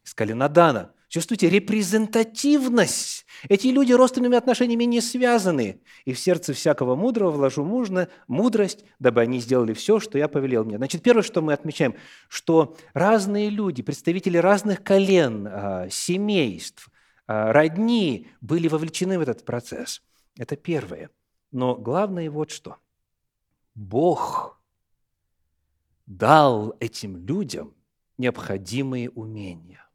Из 0.02 0.14
колена 0.14 0.48
Дана. 0.48 0.94
Чувствуете 1.10 1.50
репрезентативность. 1.50 3.26
Эти 3.48 3.66
люди 3.66 3.92
родственными 3.92 4.36
отношениями 4.36 4.84
не 4.84 5.00
связаны. 5.00 5.82
И 6.04 6.12
в 6.12 6.20
сердце 6.20 6.52
всякого 6.52 6.94
мудрого 6.94 7.32
вложу 7.32 7.64
мужно, 7.64 8.06
мудрость, 8.28 8.84
дабы 9.00 9.22
они 9.22 9.40
сделали 9.40 9.72
все, 9.72 9.98
что 9.98 10.18
я 10.18 10.28
повелел 10.28 10.64
мне. 10.64 10.76
Значит, 10.76 11.02
первое, 11.02 11.24
что 11.24 11.42
мы 11.42 11.52
отмечаем, 11.52 11.96
что 12.28 12.76
разные 12.94 13.50
люди, 13.50 13.82
представители 13.82 14.36
разных 14.36 14.84
колен, 14.84 15.48
а, 15.50 15.88
семейств, 15.90 16.88
а, 17.26 17.52
родни 17.52 18.28
были 18.40 18.68
вовлечены 18.68 19.18
в 19.18 19.22
этот 19.22 19.44
процесс. 19.44 20.02
Это 20.38 20.54
первое. 20.54 21.10
Но 21.50 21.74
главное 21.74 22.30
вот 22.30 22.52
что. 22.52 22.76
Бог 23.74 24.62
дал 26.06 26.76
этим 26.78 27.16
людям 27.16 27.74
необходимые 28.16 29.10
умения. 29.10 29.89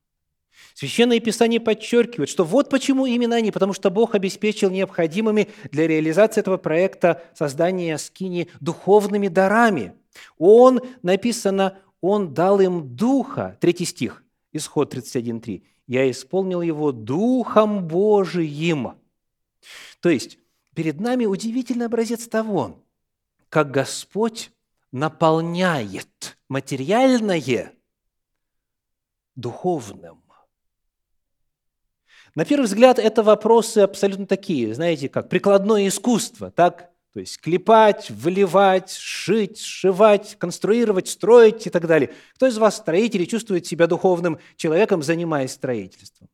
Священное 0.74 1.20
Писание 1.20 1.60
подчеркивает, 1.60 2.30
что 2.30 2.44
вот 2.44 2.70
почему 2.70 3.06
именно 3.06 3.38
они, 3.38 3.52
потому 3.52 3.74
что 3.74 3.90
Бог 3.90 4.16
обеспечил 4.16 4.70
необходимыми 4.70 5.50
для 5.72 5.88
реализации 5.88 6.42
этого 6.42 6.58
проекта 6.58 7.24
создания 7.34 7.98
скини 7.98 8.50
духовными 8.60 9.28
дарами. 9.28 9.94
Он, 10.38 10.82
написано, 11.02 11.78
Он 12.02 12.34
дал 12.34 12.60
им 12.60 12.96
Духа, 12.96 13.58
третий 13.62 13.86
стих, 13.86 14.24
Исход 14.52 14.94
31.3. 14.94 15.64
«Я 15.88 16.10
исполнил 16.10 16.62
его 16.62 16.92
Духом 16.92 17.88
Божиим». 17.88 18.94
То 20.00 20.10
есть, 20.10 20.40
перед 20.74 21.00
нами 21.00 21.26
удивительный 21.26 21.86
образец 21.86 22.28
того, 22.28 22.84
как 23.50 23.72
Господь 23.72 24.52
наполняет 24.92 26.38
материальное 26.48 27.74
духовным. 29.36 30.25
На 32.36 32.44
первый 32.44 32.66
взгляд, 32.66 33.00
это 33.00 33.24
вопросы 33.24 33.80
абсолютно 33.80 34.28
такие, 34.28 34.74
знаете, 34.76 35.08
как 35.08 35.30
прикладное 35.30 35.88
искусство, 35.88 36.52
так? 36.52 36.92
То 37.14 37.22
есть 37.22 37.40
клепать, 37.40 38.12
выливать, 38.12 38.92
шить, 38.92 39.58
сшивать, 39.58 40.36
конструировать, 40.38 41.08
строить 41.08 41.66
и 41.66 41.70
так 41.70 41.88
далее. 41.88 42.14
Кто 42.36 42.48
из 42.48 42.58
вас, 42.58 42.76
строители, 42.76 43.24
чувствует 43.24 43.66
себя 43.66 43.88
духовным 43.88 44.38
человеком, 44.58 45.02
занимаясь 45.02 45.54
строительством? 45.54 46.28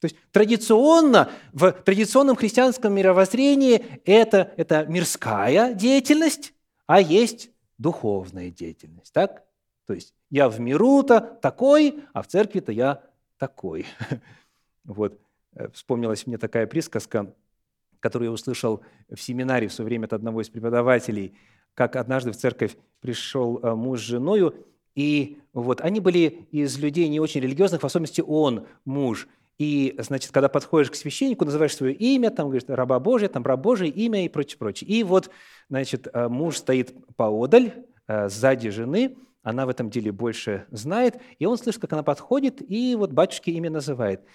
То 0.00 0.06
есть 0.06 0.16
традиционно, 0.32 1.30
в 1.52 1.70
традиционном 1.70 2.34
христианском 2.34 2.92
мировоззрении 2.92 3.84
это, 4.04 4.52
это 4.56 4.84
мирская 4.86 5.74
деятельность, 5.74 6.52
а 6.88 7.00
есть 7.00 7.50
духовная 7.78 8.50
деятельность. 8.50 9.12
Так? 9.12 9.44
То 9.86 9.94
есть 9.94 10.12
я 10.28 10.48
в 10.48 10.58
миру-то 10.58 11.20
такой, 11.20 12.02
а 12.12 12.22
в 12.22 12.26
церкви-то 12.26 12.72
я 12.72 13.00
такой. 13.38 13.86
Вот. 14.86 15.18
Э, 15.54 15.68
вспомнилась 15.72 16.26
мне 16.26 16.38
такая 16.38 16.66
присказка, 16.66 17.34
которую 18.00 18.28
я 18.28 18.32
услышал 18.32 18.82
в 19.10 19.20
семинаре 19.20 19.68
в 19.68 19.72
свое 19.72 19.86
время 19.86 20.06
от 20.06 20.12
одного 20.12 20.40
из 20.40 20.48
преподавателей, 20.48 21.34
как 21.74 21.96
однажды 21.96 22.32
в 22.32 22.36
церковь 22.36 22.76
пришел 23.00 23.58
э, 23.58 23.74
муж 23.74 24.00
с 24.00 24.04
женой, 24.04 24.52
и 24.94 25.38
вот 25.52 25.80
они 25.82 26.00
были 26.00 26.46
из 26.50 26.78
людей 26.78 27.08
не 27.08 27.20
очень 27.20 27.40
религиозных, 27.40 27.82
в 27.82 27.86
особенности 27.86 28.22
он, 28.26 28.66
муж. 28.84 29.28
И, 29.58 29.94
значит, 29.98 30.32
когда 30.32 30.48
подходишь 30.48 30.90
к 30.90 30.94
священнику, 30.94 31.44
называешь 31.44 31.74
свое 31.74 31.94
имя, 31.94 32.30
там, 32.30 32.46
говоришь, 32.48 32.64
раба 32.68 32.98
Божия, 32.98 33.28
там, 33.28 33.42
раб 33.42 33.60
Божий, 33.60 33.88
имя 33.88 34.24
и 34.24 34.28
прочее, 34.28 34.58
прочее. 34.58 34.88
И 34.88 35.02
вот, 35.02 35.30
значит, 35.68 36.08
э, 36.12 36.28
муж 36.28 36.56
стоит 36.56 36.94
поодаль, 37.16 37.72
сзади 38.08 38.70
жены, 38.70 39.16
она 39.42 39.66
в 39.66 39.68
этом 39.68 39.90
деле 39.90 40.12
больше 40.12 40.64
знает, 40.70 41.16
и 41.40 41.46
он 41.46 41.58
слышит, 41.58 41.80
как 41.80 41.92
она 41.92 42.04
подходит, 42.04 42.62
и 42.62 42.94
вот 42.94 43.10
батюшки 43.10 43.50
имя 43.50 43.68
называет– 43.68 44.20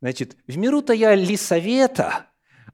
значит, 0.00 0.36
в 0.46 0.56
миру-то 0.56 0.92
я 0.92 1.14
Лисавета, 1.14 2.26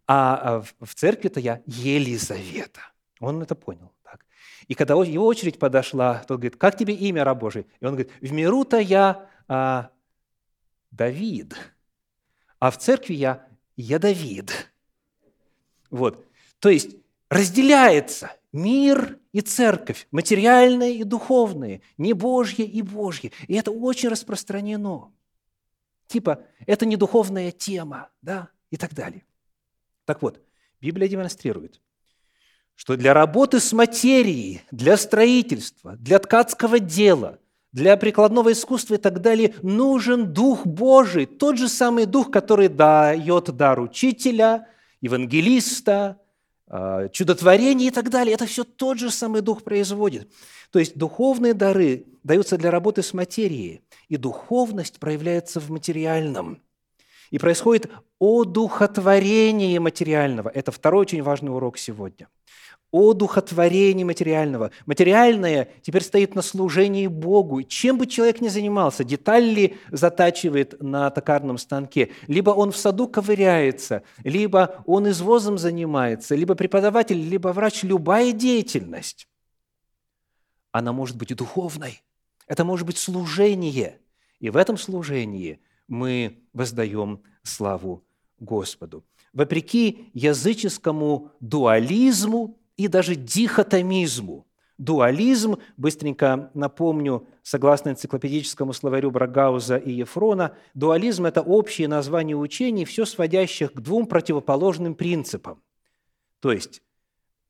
а, 0.07 0.63
а 0.81 0.85
в 0.85 0.95
церкви-то 0.95 1.41
я 1.41 1.63
Елизавета. 1.67 2.81
Он 3.21 3.43
это 3.43 3.55
понял. 3.55 3.93
Так. 4.03 4.25
И 4.69 4.75
когда 4.75 4.95
его 4.95 5.27
очередь 5.27 5.59
подошла, 5.59 6.25
тот 6.29 6.39
говорит, 6.39 6.57
как 6.57 6.77
тебе 6.77 6.95
имя, 6.95 7.25
раб 7.25 7.39
Божий? 7.39 7.67
И 7.81 7.85
он 7.85 7.93
говорит, 7.95 8.13
в 8.21 8.33
миру-то 8.33 8.79
я 8.79 9.29
а, 9.49 9.91
Давид, 10.91 11.55
а 12.59 12.71
в 12.71 12.79
церкви 12.79 13.15
я 13.15 13.47
я 13.77 13.99
Давид. 13.99 14.73
Вот. 15.91 16.25
То 16.61 16.69
есть 16.69 16.97
разделяется 17.29 18.33
мир 18.53 19.19
и 19.33 19.41
церковь, 19.41 20.07
материальное 20.11 20.91
и 20.91 21.05
духовное, 21.05 21.83
не 21.99 22.13
Божье 22.13 22.65
и 22.65 22.83
Божье. 22.83 23.33
И 23.49 23.55
это 23.55 23.71
очень 23.71 24.09
распространено. 24.09 25.13
Типа, 26.07 26.45
это 26.67 26.87
не 26.87 26.97
духовная 26.97 27.51
тема, 27.51 28.11
да, 28.23 28.49
и 28.71 28.77
так 28.77 28.95
далее. 28.95 29.25
Так 30.05 30.23
вот, 30.23 30.41
Библия 30.81 31.09
демонстрирует, 31.09 31.81
что 32.75 32.97
для 32.97 33.15
работы 33.15 33.61
с 33.61 33.73
материей, 33.73 34.63
для 34.71 34.97
строительства, 34.97 35.97
для 35.97 36.19
ткацкого 36.19 36.79
дела, 36.79 37.39
для 37.73 37.97
прикладного 37.97 38.53
искусства 38.53 38.95
и 38.95 38.99
так 38.99 39.21
далее 39.21 39.55
нужен 39.63 40.33
Дух 40.33 40.67
Божий, 40.67 41.27
тот 41.27 41.59
же 41.59 41.69
самый 41.69 42.07
Дух, 42.07 42.31
который 42.31 42.69
дает 42.69 43.47
дар 43.57 43.81
учителя, 43.81 44.69
евангелиста, 45.01 46.21
а, 46.67 47.09
чудотворение 47.09 47.89
и 47.89 47.91
так 47.91 48.11
далее. 48.11 48.35
Это 48.35 48.47
все 48.47 48.65
тот 48.65 48.99
же 48.99 49.11
самый 49.11 49.43
Дух 49.43 49.63
производит. 49.63 50.31
То 50.71 50.79
есть 50.79 50.97
духовные 50.97 51.55
дары 51.55 52.07
даются 52.23 52.57
для 52.57 52.71
работы 52.71 53.03
с 53.03 53.13
материей, 53.13 53.83
и 54.09 54.17
духовность 54.17 54.99
проявляется 54.99 55.61
в 55.61 55.71
материальном. 55.71 56.61
И 57.31 57.39
происходит 57.39 57.91
одухотворение 58.21 59.81
материального. 59.81 60.49
Это 60.49 60.73
второй 60.73 61.03
очень 61.03 61.23
важный 61.23 61.53
урок 61.53 61.79
сегодня. 61.79 62.29
Одухотворение 62.97 64.07
материального. 64.07 64.71
Материальное 64.87 65.69
теперь 65.83 66.05
стоит 66.05 66.37
на 66.37 66.43
служении 66.43 67.09
Богу. 67.09 67.65
Чем 67.65 67.99
бы 67.99 68.07
человек 68.07 68.41
ни 68.41 68.47
занимался, 68.47 69.03
деталь 69.03 69.43
ли 69.43 69.77
затачивает 69.91 70.81
на 70.81 71.11
токарном 71.11 71.59
станке, 71.59 72.13
либо 72.29 72.51
он 72.51 72.71
в 72.71 72.77
саду 72.77 73.09
ковыряется, 73.09 74.05
либо 74.23 74.85
он 74.87 75.11
извозом 75.11 75.59
занимается, 75.59 76.37
либо 76.37 76.55
преподаватель, 76.55 77.19
либо 77.19 77.49
врач, 77.49 77.83
любая 77.83 78.31
деятельность, 78.31 79.27
она 80.71 80.93
может 80.93 81.17
быть 81.17 81.35
духовной. 81.35 82.01
Это 82.47 82.65
может 82.65 82.87
быть 82.87 82.99
служение. 82.99 83.99
И 84.39 84.51
в 84.51 84.57
этом 84.57 84.77
служении 84.77 85.61
мы 85.89 86.45
воздаем 86.53 87.23
славу 87.43 88.05
Господу. 88.39 89.05
Вопреки 89.33 90.11
языческому 90.15 91.33
дуализму 91.41 92.57
и 92.77 92.89
даже 92.89 93.15
дихотомизму. 93.15 94.47
Дуализм, 94.77 95.59
быстренько 95.77 96.51
напомню, 96.55 97.29
согласно 97.43 97.91
энциклопедическому 97.91 98.73
словарю 98.73 99.13
Брагауза 99.13 99.77
и 99.77 99.93
Ефрона, 99.93 100.57
дуализм– 100.75 101.27
это 101.27 101.43
общее 101.43 101.87
название 101.87 102.37
учений, 102.37 102.85
все 102.85 103.05
сводящих 103.05 103.73
к 103.73 103.81
двум 103.81 104.07
противоположным 104.07 104.97
принципам. 104.97 105.63
То 106.41 106.51
есть 106.51 106.83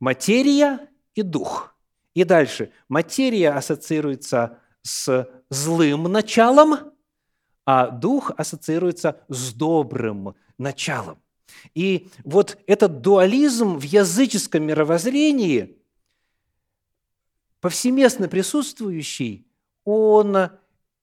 материя 0.00 0.80
и 1.14 1.22
дух. 1.22 1.74
И 2.12 2.24
дальше. 2.24 2.70
Материя 2.88 3.50
ассоциируется 3.50 4.58
с 4.82 5.26
злым 5.48 6.04
началом, 6.04 6.92
а 7.64 7.88
дух 7.88 8.32
ассоциируется 8.36 9.24
с 9.28 9.54
добрым 9.54 10.34
началом. 10.58 11.23
И 11.74 12.08
вот 12.24 12.58
этот 12.66 13.00
дуализм 13.00 13.78
в 13.78 13.82
языческом 13.82 14.64
мировоззрении, 14.64 15.76
повсеместно 17.60 18.28
присутствующий, 18.28 19.46
он 19.84 20.50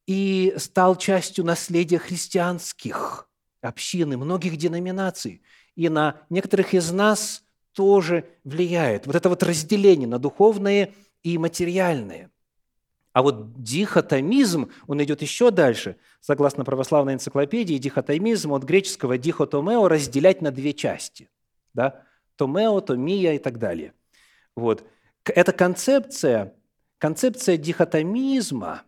и 0.08 0.54
стал 0.58 0.96
частью 0.96 1.46
наследия 1.46 2.00
христианских 2.00 3.30
общин 3.62 4.14
и 4.14 4.16
многих 4.16 4.58
деноминаций. 4.58 5.42
И 5.76 5.90
на 5.90 6.22
некоторых 6.30 6.74
из 6.74 6.92
нас 6.92 7.44
тоже 7.74 8.26
влияет. 8.44 9.06
Вот 9.08 9.16
это 9.16 9.30
вот 9.30 9.44
разделение 9.44 10.08
на 10.08 10.20
духовное 10.20 10.94
и 11.24 11.38
материальное– 11.38 12.32
а 13.14 13.24
вот 13.24 13.62
дихотомизм, 13.62 14.72
он 14.88 15.04
идет 15.04 15.22
еще 15.22 15.52
дальше. 15.52 15.98
Согласно 16.22 16.64
православной 16.64 17.14
энциклопедии, 17.14 17.78
дихотомизм 17.78 18.54
от 18.54 18.64
греческого 18.64 19.18
дихотомео– 19.18 19.88
разделять 19.90 20.42
на 20.42 20.52
две 20.52 20.74
части. 20.74 21.30
Да? 21.74 22.04
Томео, 22.38 22.80
томия 22.80 23.34
и 23.34 23.40
так 23.40 23.60
далее. 23.60 23.94
Вот. 24.56 24.86
Эта 25.26 25.52
концепция, 25.52 26.56
концепция 27.00 27.58
дихотомизма 27.58 28.84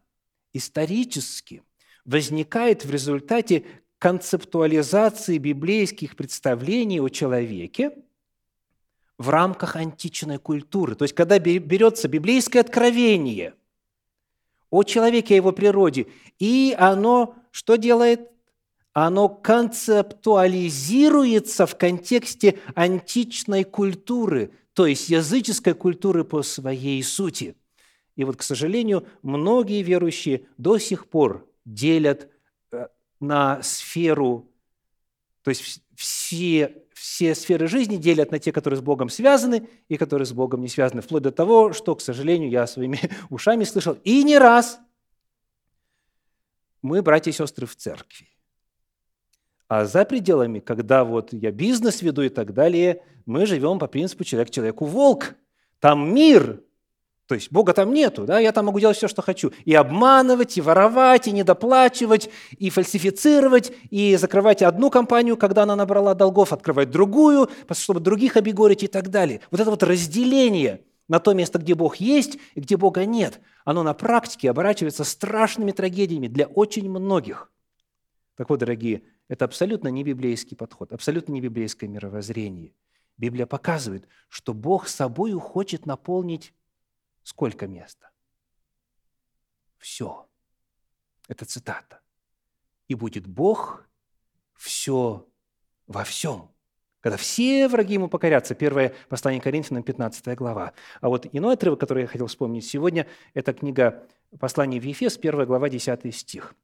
исторически 0.54 1.62
возникает 2.06 2.86
в 2.86 2.92
результате 2.92 3.66
концептуализации 4.00 5.38
библейских 5.38 6.16
представлений 6.16 7.00
о 7.00 7.10
человеке 7.10 7.92
в 9.18 9.30
рамках 9.30 9.76
античной 9.76 10.38
культуры. 10.38 10.96
То 10.96 11.04
есть, 11.04 11.16
когда 11.16 11.40
берется 11.40 12.08
библейское 12.08 12.62
откровение 12.62 13.54
о 14.74 14.84
человеке, 14.84 15.36
о 15.36 15.38
его 15.38 15.52
природе, 15.52 16.08
и 16.40 16.76
оно 16.80 17.36
что 17.52 17.76
делает? 17.76 18.32
Оно 18.92 19.30
концептуализируется 19.30 21.68
в 21.68 21.78
контексте 21.78 22.58
античной 22.74 23.66
культуры, 23.66 24.50
то 24.74 24.88
есть 24.88 25.10
языческой 25.10 25.76
культуры 25.76 26.24
по 26.24 26.42
своей 26.42 27.04
сути. 27.04 27.56
И 28.16 28.24
вот, 28.24 28.38
к 28.38 28.42
сожалению, 28.42 29.06
многие 29.22 29.84
верующие 29.84 30.48
до 30.58 30.80
сих 30.80 31.08
пор 31.08 31.48
делят 31.66 32.32
на 33.20 33.62
сферу, 33.62 34.50
то 35.44 35.50
есть 35.50 35.84
все, 35.96 36.83
все 37.04 37.36
сферы 37.36 37.68
жизни 37.68 37.98
делят 37.98 38.32
на 38.32 38.40
те, 38.40 38.54
которые 38.54 38.78
с 38.78 38.82
Богом 38.82 39.10
связаны 39.10 39.68
и 39.90 39.98
которые 39.98 40.26
с 40.26 40.32
Богом 40.32 40.62
не 40.62 40.70
связаны, 40.70 41.02
вплоть 41.02 41.24
до 41.24 41.34
того, 41.34 41.74
что, 41.74 41.98
к 41.98 42.02
сожалению, 42.02 42.50
я 42.50 42.66
своими 42.66 42.98
ушами 43.30 43.66
слышал, 43.66 43.98
и 44.06 44.24
не 44.24 44.38
раз 44.38 44.80
мы 46.82 47.02
братья 47.02 47.30
и 47.30 47.34
сестры 47.34 47.66
в 47.66 47.76
церкви. 47.76 48.30
А 49.68 49.84
за 49.84 50.06
пределами, 50.06 50.60
когда 50.60 51.04
вот 51.04 51.34
я 51.34 51.52
бизнес 51.52 52.02
веду 52.02 52.22
и 52.22 52.30
так 52.30 52.54
далее, 52.54 53.04
мы 53.26 53.48
живем 53.48 53.80
по 53.80 53.88
принципу 53.88 54.24
человек 54.24 54.50
человеку 54.50 54.86
волк. 54.86 55.36
Там 55.82 56.14
мир, 56.16 56.64
то 57.28 57.36
есть 57.36 57.52
Бога 57.52 57.74
там 57.74 57.94
нету, 57.94 58.26
да, 58.26 58.40
я 58.40 58.52
там 58.52 58.66
могу 58.66 58.80
делать 58.80 58.98
все, 58.98 59.08
что 59.08 59.22
хочу. 59.22 59.52
И 59.64 59.74
обманывать, 59.74 60.58
и 60.58 60.62
воровать, 60.62 61.28
и 61.28 61.32
недоплачивать, 61.32 62.30
и 62.58 62.70
фальсифицировать, 62.70 63.72
и 63.90 64.18
закрывать 64.18 64.62
одну 64.62 64.90
компанию, 64.90 65.38
когда 65.38 65.64
она 65.64 65.76
набрала 65.76 66.16
долгов, 66.16 66.52
открывать 66.52 66.92
другую, 66.92 67.50
чтобы 67.72 68.02
других 68.02 68.36
обегорить 68.36 68.84
и 68.84 68.88
так 68.88 69.10
далее. 69.10 69.40
Вот 69.52 69.62
это 69.62 69.70
вот 69.70 69.84
разделение 69.84 70.82
на 71.08 71.20
то 71.20 71.34
место, 71.34 71.60
где 71.60 71.76
Бог 71.76 71.98
есть 71.98 72.40
и 72.56 72.60
где 72.60 72.76
Бога 72.76 73.06
нет, 73.06 73.40
оно 73.64 73.84
на 73.84 73.94
практике 73.94 74.50
оборачивается 74.50 75.06
страшными 75.06 75.72
трагедиями 75.72 76.28
для 76.28 76.48
очень 76.48 76.90
многих. 76.90 77.52
Так 78.36 78.50
вот, 78.50 78.60
дорогие, 78.60 79.04
это 79.30 79.46
абсолютно 79.46 79.88
не 79.88 80.04
библейский 80.04 80.58
подход, 80.58 80.92
абсолютно 80.92 81.32
не 81.32 81.42
библейское 81.42 81.90
мировоззрение. 81.90 82.74
Библия 83.18 83.46
показывает, 83.46 84.08
что 84.28 84.54
Бог 84.54 84.88
собою 84.88 85.40
хочет 85.40 85.86
наполнить 85.86 86.54
Сколько 87.24 87.68
места? 87.68 88.12
Все. 89.78 90.28
Это 91.28 91.46
цитата. 91.46 92.02
«И 92.88 92.96
будет 92.96 93.28
Бог 93.28 93.88
все 94.56 95.28
во 95.88 96.04
всем». 96.04 96.50
Когда 97.00 97.18
все 97.18 97.68
враги 97.68 97.96
ему 97.96 98.08
покорятся. 98.08 98.56
Первое 98.56 98.96
послание 99.10 99.42
Коринфянам, 99.42 99.84
15 99.84 100.38
глава. 100.38 100.74
А 101.02 101.10
вот 101.10 101.28
иной 101.34 101.56
отрывок, 101.56 101.82
который 101.82 102.04
я 102.04 102.08
хотел 102.08 102.28
вспомнить 102.28 102.66
сегодня, 102.66 103.08
это 103.34 103.52
книга 103.54 104.08
послания 104.40 104.80
в 104.80 104.84
Ефес, 104.84 105.18
1 105.18 105.46
глава, 105.46 105.70
10 105.70 106.16
стих. 106.16 106.56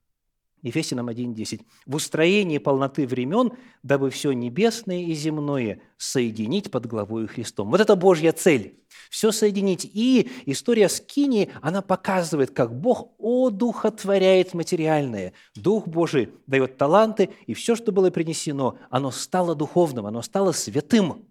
Ефесянам 0.61 1.09
1.10. 1.09 1.61
«В 1.85 1.95
устроении 1.95 2.57
полноты 2.57 3.07
времен, 3.07 3.53
дабы 3.83 4.09
все 4.09 4.31
небесное 4.31 5.03
и 5.03 5.13
земное 5.13 5.81
соединить 5.97 6.71
под 6.71 6.85
главою 6.85 7.27
Христом». 7.27 7.69
Вот 7.71 7.79
это 7.79 7.95
Божья 7.95 8.31
цель. 8.31 8.79
Все 9.09 9.31
соединить. 9.31 9.85
И 9.85 10.29
история 10.45 10.89
Скинии, 10.89 11.51
она 11.61 11.81
показывает, 11.81 12.51
как 12.51 12.77
Бог 12.77 13.11
одухотворяет 13.19 14.53
материальное. 14.53 15.33
Дух 15.55 15.87
Божий 15.87 16.33
дает 16.47 16.77
таланты, 16.77 17.29
и 17.47 17.53
все, 17.53 17.75
что 17.75 17.91
было 17.91 18.11
принесено, 18.11 18.77
оно 18.89 19.11
стало 19.11 19.55
духовным, 19.55 20.05
оно 20.05 20.21
стало 20.21 20.51
святым, 20.51 21.25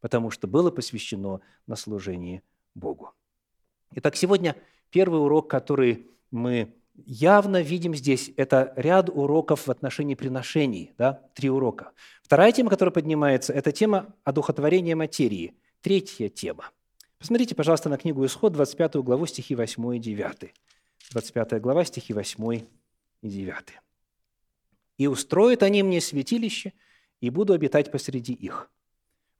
потому 0.00 0.30
что 0.30 0.48
было 0.48 0.70
посвящено 0.70 1.40
на 1.66 1.76
служение 1.76 2.42
Богу. 2.74 3.12
Итак, 3.94 4.16
сегодня 4.16 4.56
первый 4.90 5.20
урок, 5.20 5.50
который 5.50 6.06
мы 6.30 6.74
явно 6.94 7.62
видим 7.62 7.94
здесь, 7.94 8.30
это 8.36 8.72
ряд 8.76 9.08
уроков 9.08 9.66
в 9.66 9.70
отношении 9.70 10.14
приношений, 10.14 10.92
да, 10.98 11.22
три 11.34 11.50
урока. 11.50 11.92
Вторая 12.22 12.52
тема, 12.52 12.70
которая 12.70 12.92
поднимается, 12.92 13.52
это 13.52 13.72
тема 13.72 14.14
одухотворения 14.24 14.96
материи. 14.96 15.54
Третья 15.80 16.28
тема. 16.28 16.70
Посмотрите, 17.18 17.54
пожалуйста, 17.54 17.88
на 17.88 17.98
книгу 17.98 18.24
Исход, 18.26 18.52
25 18.52 18.96
главу, 18.96 19.26
стихи 19.26 19.54
8 19.54 19.96
и 19.96 19.98
9. 19.98 20.54
25 21.12 21.60
глава, 21.60 21.84
стихи 21.84 22.12
8 22.12 22.66
и 23.22 23.28
9. 23.28 23.54
«И 24.98 25.06
устроят 25.06 25.62
они 25.62 25.82
мне 25.82 26.00
святилище, 26.00 26.72
и 27.20 27.30
буду 27.30 27.52
обитать 27.52 27.90
посреди 27.90 28.32
их. 28.32 28.70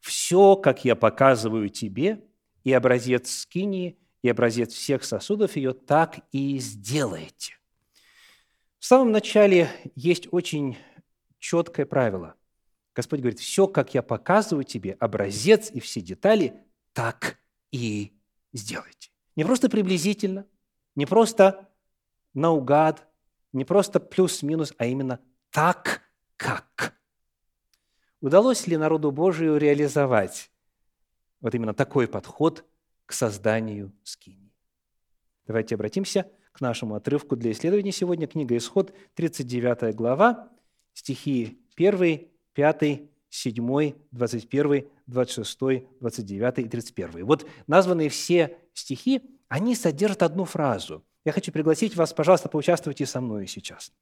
Все, 0.00 0.56
как 0.56 0.84
я 0.84 0.96
показываю 0.96 1.68
тебе, 1.68 2.20
и 2.64 2.72
образец 2.72 3.30
скинии, 3.30 3.98
и 4.22 4.28
образец 4.28 4.72
всех 4.72 5.04
сосудов 5.04 5.56
ее, 5.56 5.72
так 5.72 6.20
и 6.30 6.58
сделайте. 6.58 7.54
В 8.78 8.84
самом 8.84 9.12
начале 9.12 9.70
есть 9.94 10.28
очень 10.32 10.76
четкое 11.38 11.86
правило. 11.86 12.34
Господь 12.94 13.20
говорит, 13.20 13.40
все, 13.40 13.66
как 13.66 13.94
я 13.94 14.02
показываю 14.02 14.64
тебе, 14.64 14.96
образец 15.00 15.70
и 15.70 15.80
все 15.80 16.00
детали, 16.00 16.54
так 16.92 17.38
и 17.70 18.12
сделайте. 18.52 19.10
Не 19.34 19.44
просто 19.44 19.68
приблизительно, 19.68 20.46
не 20.94 21.06
просто 21.06 21.68
наугад, 22.34 23.08
не 23.52 23.64
просто 23.64 23.98
плюс-минус, 23.98 24.74
а 24.78 24.86
именно 24.86 25.20
так, 25.50 26.02
как. 26.36 26.96
Удалось 28.20 28.66
ли 28.66 28.76
народу 28.76 29.10
Божию 29.10 29.56
реализовать 29.56 30.50
вот 31.40 31.54
именно 31.54 31.74
такой 31.74 32.06
подход 32.06 32.64
к 33.12 33.14
созданию 33.14 33.92
скинии. 34.04 34.54
Давайте 35.46 35.74
обратимся 35.74 36.30
к 36.50 36.62
нашему 36.62 36.94
отрывку 36.94 37.36
для 37.36 37.52
исследования 37.52 37.92
сегодня. 37.92 38.26
Книга 38.26 38.56
«Исход», 38.56 38.94
39 39.16 39.94
глава, 39.94 40.48
стихи 40.94 41.58
1, 41.76 42.26
5, 42.54 43.02
7, 43.28 43.92
21, 44.12 44.88
26, 45.06 45.58
29 46.00 46.58
и 46.60 46.68
31. 46.70 47.26
Вот 47.26 47.46
названные 47.66 48.08
все 48.08 48.56
стихи, 48.72 49.20
они 49.48 49.74
содержат 49.74 50.22
одну 50.22 50.46
фразу. 50.46 51.04
Я 51.26 51.32
хочу 51.32 51.52
пригласить 51.52 51.94
вас, 51.94 52.14
пожалуйста, 52.14 52.48
поучаствуйте 52.48 53.04
со 53.04 53.20
мной 53.20 53.46
сейчас. 53.46 53.92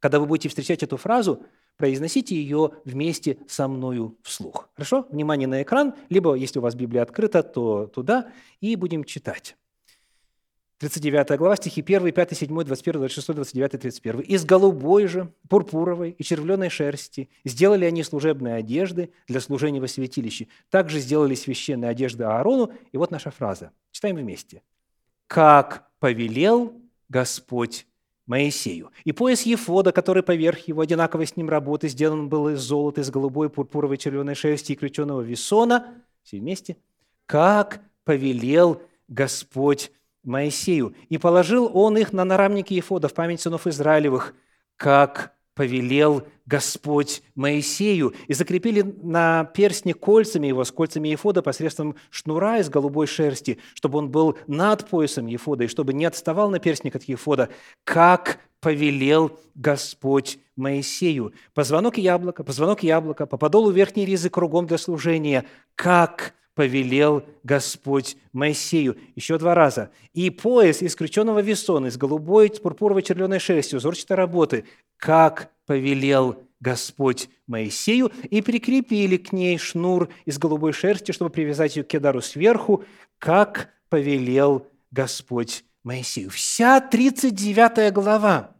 Когда 0.00 0.18
вы 0.18 0.26
будете 0.26 0.48
встречать 0.48 0.82
эту 0.82 0.96
фразу, 0.96 1.46
произносите 1.82 2.36
ее 2.36 2.74
вместе 2.84 3.38
со 3.48 3.66
мною 3.66 4.16
вслух. 4.22 4.68
Хорошо? 4.74 5.04
Внимание 5.10 5.48
на 5.48 5.62
экран, 5.64 5.96
либо, 6.10 6.34
если 6.34 6.60
у 6.60 6.62
вас 6.62 6.76
Библия 6.76 7.02
открыта, 7.02 7.42
то 7.42 7.88
туда, 7.88 8.30
и 8.60 8.76
будем 8.76 9.02
читать. 9.02 9.56
39 10.78 11.36
глава, 11.38 11.56
стихи 11.56 11.82
1, 11.82 12.12
5, 12.12 12.38
7, 12.38 12.64
21, 12.64 13.00
26, 13.00 13.34
29, 13.34 13.70
31. 13.80 14.20
«Из 14.20 14.44
голубой 14.44 15.08
же, 15.08 15.32
пурпуровой 15.48 16.14
и 16.16 16.22
червленой 16.22 16.70
шерсти 16.70 17.28
сделали 17.44 17.84
они 17.84 18.04
служебные 18.04 18.54
одежды 18.54 19.10
для 19.26 19.40
служения 19.40 19.80
во 19.80 19.88
святилище. 19.88 20.46
Также 20.70 21.00
сделали 21.00 21.34
священные 21.34 21.90
одежды 21.90 22.22
Аарону». 22.22 22.70
И 22.92 22.96
вот 22.96 23.10
наша 23.10 23.32
фраза. 23.32 23.72
Читаем 23.90 24.14
вместе. 24.14 24.62
«Как 25.26 25.90
повелел 25.98 26.80
Господь 27.08 27.86
Моисею. 28.26 28.90
И 29.04 29.12
пояс 29.12 29.42
Ефода, 29.42 29.92
который 29.92 30.22
поверх 30.22 30.68
его 30.68 30.80
одинаковой 30.82 31.26
с 31.26 31.36
ним 31.36 31.48
работы, 31.48 31.88
сделан 31.88 32.28
был 32.28 32.48
из 32.48 32.60
золота, 32.60 33.00
из 33.00 33.10
голубой, 33.10 33.50
пурпуровой, 33.50 33.96
червленой 33.96 34.34
шерсти 34.34 34.72
и 34.72 34.76
крюченого 34.76 35.20
весона, 35.22 35.94
все 36.22 36.38
вместе, 36.38 36.76
как 37.26 37.80
повелел 38.04 38.80
Господь 39.08 39.90
Моисею. 40.22 40.94
И 41.08 41.18
положил 41.18 41.70
он 41.72 41.96
их 41.96 42.12
на 42.12 42.24
нарамники 42.24 42.74
Ефода 42.74 43.08
в 43.08 43.14
память 43.14 43.40
сынов 43.40 43.66
Израилевых, 43.66 44.34
как 44.76 45.32
повелел 45.54 46.26
Господь 46.46 47.22
Моисею, 47.34 48.14
и 48.26 48.34
закрепили 48.34 48.82
на 48.82 49.44
перстне 49.44 49.94
кольцами 49.94 50.48
его, 50.48 50.64
с 50.64 50.72
кольцами 50.72 51.08
Ефода 51.08 51.42
посредством 51.42 51.96
шнура 52.10 52.58
из 52.58 52.68
голубой 52.68 53.06
шерсти, 53.06 53.58
чтобы 53.74 53.98
он 53.98 54.10
был 54.10 54.38
над 54.46 54.88
поясом 54.88 55.26
Ефода, 55.26 55.64
и 55.64 55.68
чтобы 55.68 55.92
не 55.92 56.04
отставал 56.04 56.48
на 56.48 56.52
наперстник 56.52 56.96
от 56.96 57.04
Ефода, 57.04 57.48
как 57.84 58.38
повелел 58.60 59.38
Господь 59.54 60.38
Моисею. 60.56 61.32
Позвонок 61.54 61.98
яблока, 61.98 62.44
позвонок 62.44 62.82
яблока, 62.82 63.26
по 63.26 63.36
подолу 63.36 63.70
верхней 63.70 64.06
ризы 64.06 64.30
кругом 64.30 64.66
для 64.66 64.78
служения, 64.78 65.44
как 65.74 66.34
повелел 66.54 67.24
Господь 67.42 68.16
Моисею. 68.32 68.96
Еще 69.14 69.38
два 69.38 69.54
раза. 69.54 69.90
И 70.12 70.30
пояс 70.30 70.82
из 70.82 70.94
крюченого 70.94 71.40
весона, 71.40 71.86
из 71.86 71.96
голубой, 71.96 72.50
пурпуровой 72.50 73.02
червленой 73.02 73.38
шерсти, 73.38 73.74
узорчатой 73.74 74.16
работы, 74.16 74.64
как 74.96 75.50
повелел 75.66 76.42
Господь 76.60 77.28
Моисею, 77.46 78.12
и 78.30 78.40
прикрепили 78.42 79.16
к 79.16 79.32
ней 79.32 79.58
шнур 79.58 80.08
из 80.24 80.38
голубой 80.38 80.72
шерсти, 80.72 81.12
чтобы 81.12 81.30
привязать 81.30 81.76
ее 81.76 81.84
к 81.84 81.88
кедару 81.88 82.20
сверху, 82.20 82.84
как 83.18 83.70
повелел 83.88 84.66
Господь 84.90 85.64
Моисею. 85.82 86.30
Вся 86.30 86.80
39 86.80 87.92
глава, 87.92 88.54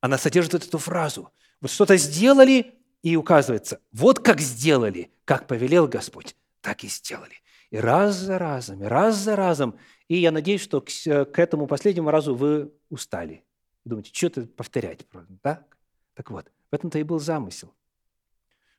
она 0.00 0.18
содержит 0.18 0.54
эту 0.54 0.78
фразу. 0.78 1.30
Вот 1.60 1.70
что-то 1.70 1.96
сделали, 1.96 2.77
и 3.02 3.16
указывается, 3.16 3.80
вот 3.92 4.18
как 4.18 4.40
сделали, 4.40 5.10
как 5.24 5.46
повелел 5.46 5.86
Господь, 5.86 6.36
так 6.60 6.84
и 6.84 6.88
сделали. 6.88 7.34
И 7.70 7.76
раз 7.78 8.16
за 8.16 8.38
разом, 8.38 8.82
и 8.82 8.86
раз 8.86 9.16
за 9.16 9.36
разом. 9.36 9.78
И 10.08 10.16
я 10.16 10.32
надеюсь, 10.32 10.62
что 10.62 10.80
к, 10.80 10.86
к 10.86 11.38
этому 11.38 11.66
последнему 11.66 12.10
разу 12.10 12.34
вы 12.34 12.72
устали. 12.88 13.44
Думаете, 13.84 14.10
что 14.12 14.26
это 14.26 14.42
повторять? 14.46 15.06
Да? 15.42 15.66
Так 16.14 16.30
вот, 16.30 16.50
в 16.70 16.74
этом-то 16.74 16.98
и 16.98 17.02
был 17.02 17.18
замысел. 17.18 17.74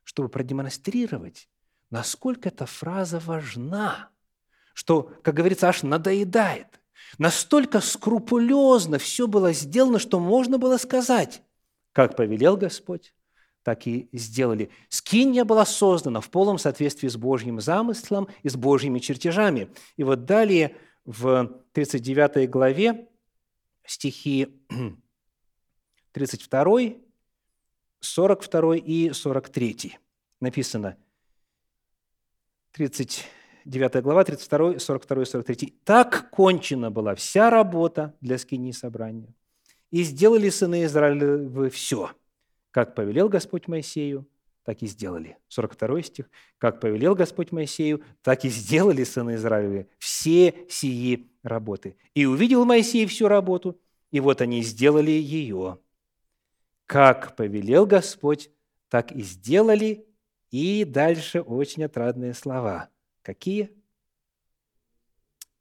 Чтобы 0.04 0.30
продемонстрировать, 0.30 1.48
насколько 1.92 2.50
эта 2.50 2.66
фраза 2.66 3.20
важна, 3.20 4.10
что, 4.74 5.12
как 5.24 5.36
говорится, 5.36 5.70
аж 5.70 5.84
надоедает. 5.84 6.68
Настолько 7.18 7.80
скрупулезно 7.80 8.98
все 8.98 9.28
было 9.28 9.54
сделано, 9.54 10.00
что 10.00 10.20
можно 10.20 10.58
было 10.58 10.78
сказать, 10.78 11.42
как 11.92 12.16
повелел 12.16 12.58
Господь, 12.58 13.14
так 13.64 13.88
и 13.88 14.10
сделали. 14.14 14.70
Скинья 14.90 15.46
была 15.46 15.66
создана 15.66 16.22
в 16.22 16.30
полном 16.30 16.58
соответствии 16.58 17.08
с 17.08 17.18
Божьим 17.18 17.60
замыслом 17.60 18.28
и 18.44 18.50
с 18.50 18.56
Божьими 18.56 19.00
чертежами. 19.00 19.70
И 19.98 20.04
вот 20.04 20.26
далее 20.26 20.76
в 21.06 21.62
39 21.74 22.50
главе 22.50 23.10
стихи 23.86 24.62
32, 26.12 26.80
42 28.00 28.76
и 28.78 29.12
43 29.12 29.98
написано. 30.40 30.98
39 32.72 34.04
глава, 34.04 34.24
32, 34.24 34.80
42 34.80 35.22
и 35.22 35.26
43. 35.26 35.80
«Так 35.84 36.30
кончена 36.30 36.92
была 36.92 37.16
вся 37.16 37.50
работа 37.50 38.16
для 38.22 38.38
скини 38.38 38.72
собрания, 38.72 39.34
и 39.92 40.04
сделали 40.04 40.50
сыны 40.50 40.86
Израилевы 40.86 41.70
все, 41.70 42.12
как 42.72 42.96
повелел 42.96 43.30
Господь 43.30 43.68
Моисею, 43.68 44.28
так 44.64 44.84
и 44.84 44.88
сделали. 44.88 45.38
42 45.48 46.04
стих. 46.04 46.30
«Как 46.60 46.80
повелел 46.80 47.16
Господь 47.16 47.52
Моисею, 47.52 48.04
так 48.22 48.46
и 48.46 48.50
сделали 48.50 49.04
сыны 49.04 49.34
Израилевы 49.34 49.90
все 49.98 50.54
сии 50.70 51.32
работы. 51.42 51.98
И 52.14 52.26
увидел 52.26 52.66
Моисей 52.66 53.08
всю 53.08 53.28
работу, 53.28 53.82
и 54.12 54.20
вот 54.20 54.42
они 54.42 54.62
сделали 54.62 55.10
ее. 55.10 55.80
Как 56.86 57.36
повелел 57.36 57.88
Господь, 57.88 58.52
так 58.90 59.12
и 59.12 59.24
сделали». 59.24 60.06
И 60.52 60.84
дальше 60.84 61.42
очень 61.42 61.84
отрадные 61.84 62.36
слова. 62.36 62.90
Какие? 63.24 63.72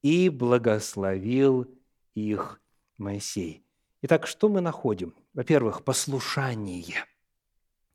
«И 0.02 0.28
благословил 0.28 1.66
их 2.14 2.60
Моисей». 2.98 3.64
Итак, 4.02 4.26
что 4.26 4.48
мы 4.48 4.60
находим? 4.60 5.14
Во-первых, 5.38 5.84
послушание. 5.84 7.04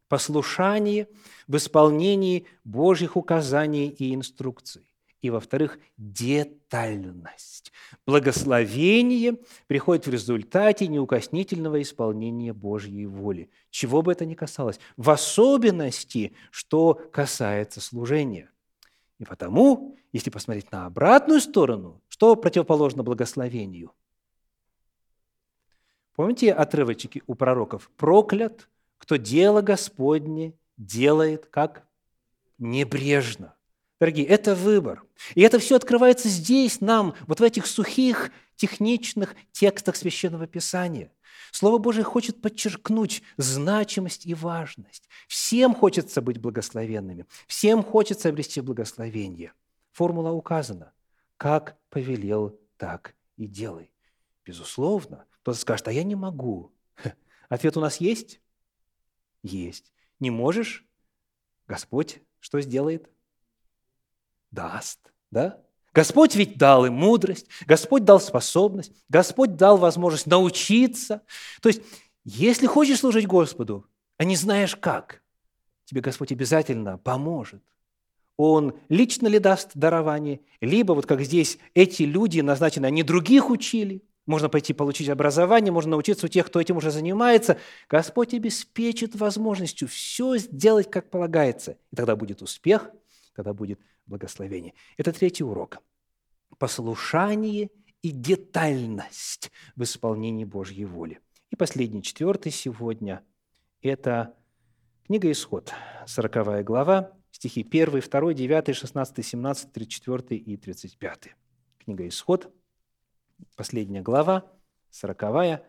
Послушание 0.07 1.09
в 1.45 1.57
исполнении 1.57 2.47
Божьих 2.63 3.17
указаний 3.17 3.89
и 3.89 4.15
инструкций. 4.15 4.87
И, 5.21 5.29
во-вторых, 5.29 5.77
детальность. 5.97 7.73
Благословение 8.05 9.39
приходит 9.67 10.07
в 10.07 10.11
результате 10.11 10.87
неукоснительного 10.87 11.81
исполнения 11.81 12.53
Божьей 12.53 13.07
воли, 13.07 13.49
чего 13.71 14.01
бы 14.01 14.13
это 14.13 14.23
ни 14.23 14.35
касалось, 14.35 14.79
в 14.95 15.09
особенности, 15.09 16.37
что 16.49 16.93
касается 16.93 17.81
служения. 17.81 18.49
И 19.19 19.25
потому, 19.25 19.97
если 20.13 20.29
посмотреть 20.29 20.71
на 20.71 20.85
обратную 20.85 21.41
сторону, 21.41 22.01
что 22.07 22.37
противоположно 22.37 23.03
благословению– 23.03 23.91
Помните 26.15 26.53
отрывочки 26.53 27.23
у 27.27 27.35
пророков? 27.35 27.89
«Проклят, 27.97 28.69
кто 28.97 29.15
дело 29.15 29.61
Господне 29.61 30.53
делает 30.77 31.47
как 31.47 31.85
небрежно». 32.57 33.55
Дорогие, 33.99 34.25
это 34.27 34.53
выбор. 34.53 35.03
И 35.33 35.41
это 35.41 35.59
все 35.59 35.77
открывается 35.77 36.27
здесь, 36.27 36.81
нам, 36.81 37.13
вот 37.25 37.39
в 37.39 37.43
этих 37.43 37.65
сухих, 37.65 38.31
техничных 38.55 39.35
текстах 39.51 39.95
Священного 39.95 40.45
Писания. 40.45 41.11
Слово 41.51 41.77
Божие 41.77 42.03
хочет 42.03 42.41
подчеркнуть 42.41 43.23
значимость 43.37 44.25
и 44.25 44.33
важность. 44.33 45.07
Всем 45.27 45.73
хочется 45.73 46.21
быть 46.21 46.39
благословенными, 46.39 47.25
всем 47.47 47.83
хочется 47.83 48.29
обрести 48.29 48.59
благословение. 48.59 49.53
Формула 49.91 50.31
указана. 50.31 50.91
Как 51.37 51.77
повелел, 51.89 52.59
так 52.77 53.15
и 53.37 53.47
делай. 53.47 53.89
Безусловно, 54.45 55.25
кто-то 55.43 55.59
скажет, 55.59 55.89
а 55.89 55.91
я 55.91 56.03
не 56.03 56.15
могу. 56.15 56.71
Ответ 57.49 57.75
у 57.75 57.81
нас 57.81 57.97
есть? 57.97 58.39
Есть. 59.43 59.91
Не 60.21 60.29
можешь? 60.31 60.85
Господь 61.67 62.21
что 62.39 62.61
сделает? 62.61 63.09
Даст. 64.51 65.11
Да? 65.31 65.61
Господь 65.93 66.35
ведь 66.35 66.57
дал 66.57 66.85
им 66.85 66.93
мудрость, 66.93 67.47
Господь 67.65 68.05
дал 68.05 68.21
способность, 68.21 68.93
Господь 69.09 69.57
дал 69.57 69.77
возможность 69.77 70.27
научиться. 70.27 71.23
То 71.61 71.67
есть, 71.67 71.81
если 72.23 72.65
хочешь 72.65 72.99
служить 72.99 73.27
Господу, 73.27 73.85
а 74.17 74.23
не 74.23 74.37
знаешь 74.37 74.77
как, 74.77 75.21
тебе 75.83 75.99
Господь 75.99 76.31
обязательно 76.31 76.97
поможет. 76.97 77.61
Он 78.37 78.79
лично 78.87 79.27
ли 79.27 79.39
даст 79.39 79.71
дарование, 79.73 80.39
либо 80.61 80.93
вот 80.93 81.05
как 81.05 81.21
здесь 81.21 81.59
эти 81.73 82.03
люди 82.03 82.39
назначены, 82.39 82.85
они 82.85 83.03
других 83.03 83.49
учили– 83.49 84.03
можно 84.25 84.49
пойти 84.49 84.73
получить 84.73 85.09
образование, 85.09 85.71
можно 85.71 85.91
научиться 85.91 86.25
у 86.25 86.29
тех, 86.29 86.47
кто 86.47 86.61
этим 86.61 86.77
уже 86.77 86.91
занимается. 86.91 87.57
Господь 87.89 88.33
обеспечит 88.33 89.15
возможностью 89.15 89.87
все 89.87 90.37
сделать, 90.37 90.89
как 90.89 91.09
полагается. 91.09 91.77
И 91.91 91.95
тогда 91.95 92.15
будет 92.15 92.41
успех, 92.41 92.89
тогда 93.35 93.53
будет 93.53 93.79
благословение. 94.05 94.73
Это 94.97 95.11
третий 95.11 95.43
урок. 95.43 95.79
Послушание 96.57 97.69
и 98.01 98.11
детальность 98.11 99.51
в 99.75 99.83
исполнении 99.83 100.45
Божьей 100.45 100.85
воли. 100.85 101.19
И 101.51 101.55
последний, 101.55 102.01
четвертый 102.01 102.51
сегодня– 102.51 103.23
это 103.81 104.35
книга 105.05 105.31
«Исход», 105.31 105.73
40 106.05 106.63
глава, 106.63 107.11
стихи 107.31 107.61
1, 107.69 108.01
2, 108.01 108.33
9, 108.33 108.75
16, 108.75 109.25
17, 109.25 109.71
34 109.71 110.37
и 110.37 110.57
35. 110.57 111.29
Книга 111.79 112.07
«Исход», 112.07 112.51
последняя 113.55 114.01
глава, 114.01 114.51
40 114.91 115.61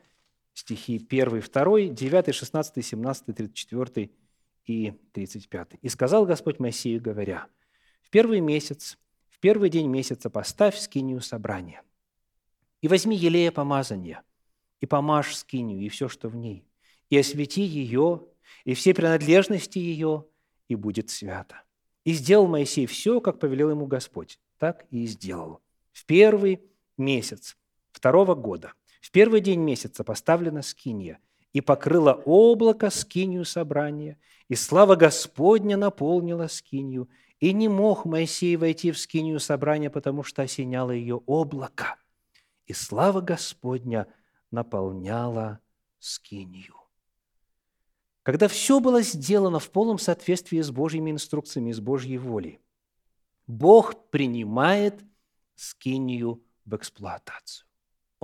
стихи 0.55 0.97
1, 0.97 1.41
2, 1.41 1.81
9, 1.89 2.35
16, 2.35 2.85
17, 2.85 3.35
34 3.35 4.11
и 4.67 4.93
35. 5.13 5.69
«И 5.83 5.89
сказал 5.89 6.27
Господь 6.27 6.59
Моисею, 6.59 7.01
говоря, 7.01 7.47
в 8.01 8.11
первый 8.11 8.41
месяц, 8.41 8.99
в 9.29 9.39
первый 9.41 9.69
день 9.69 9.89
месяца 9.89 10.31
поставь 10.31 10.79
скинию 10.79 11.21
собрания, 11.21 11.83
и 12.81 12.89
возьми 12.89 13.17
елея 13.17 13.51
помазания, 13.51 14.23
и 14.81 14.87
помажь 14.87 15.35
скинию, 15.35 15.81
и 15.81 15.89
все, 15.89 16.09
что 16.09 16.29
в 16.29 16.37
ней, 16.37 16.67
и 17.11 17.19
освети 17.19 17.63
ее, 17.63 18.27
и 18.65 18.75
все 18.75 18.95
принадлежности 18.95 19.79
ее, 19.79 20.27
и 20.69 20.75
будет 20.75 21.11
свято. 21.11 21.63
И 22.05 22.13
сделал 22.13 22.47
Моисей 22.47 22.87
все, 22.87 23.21
как 23.21 23.39
повелел 23.39 23.71
ему 23.71 23.87
Господь, 23.87 24.39
так 24.59 24.87
и 24.91 25.07
сделал. 25.07 25.61
В 25.93 26.05
первый 26.05 26.61
месяц 26.97 27.57
второго 28.05 28.35
года, 28.35 28.75
в 29.01 29.11
первый 29.11 29.41
день 29.41 29.61
месяца 29.61 30.05
поставлена 30.05 30.61
скинья, 30.61 31.17
и 31.55 31.63
покрыло 31.63 32.13
облако 32.13 32.91
скинью 32.91 33.47
собрания, 33.47 34.19
и 34.49 34.55
слава 34.55 34.95
Господня 34.95 35.79
наполнила 35.79 36.47
скинью, 36.49 37.09
и 37.41 37.55
не 37.55 37.67
мог 37.67 38.05
Моисей 38.05 38.57
войти 38.57 38.93
в 38.93 38.99
скинию 38.99 39.41
собрания, 39.41 39.89
потому 39.89 40.23
что 40.23 40.43
осеняло 40.43 40.91
ее 40.91 41.23
облако, 41.25 41.97
и 42.67 42.75
слава 42.75 43.23
Господня 43.23 44.07
наполняла 44.51 45.61
скинию. 45.99 46.75
Когда 48.23 48.49
все 48.49 48.81
было 48.81 49.01
сделано 49.01 49.61
в 49.61 49.71
полном 49.71 49.99
соответствии 49.99 50.61
с 50.61 50.71
Божьими 50.71 51.11
инструкциями, 51.11 51.73
с 51.73 51.81
Божьей 51.81 52.19
волей, 52.19 52.61
Бог 53.47 54.11
принимает 54.11 55.03
скинию 55.55 56.45
в 56.67 56.77
эксплуатацию. 56.77 57.67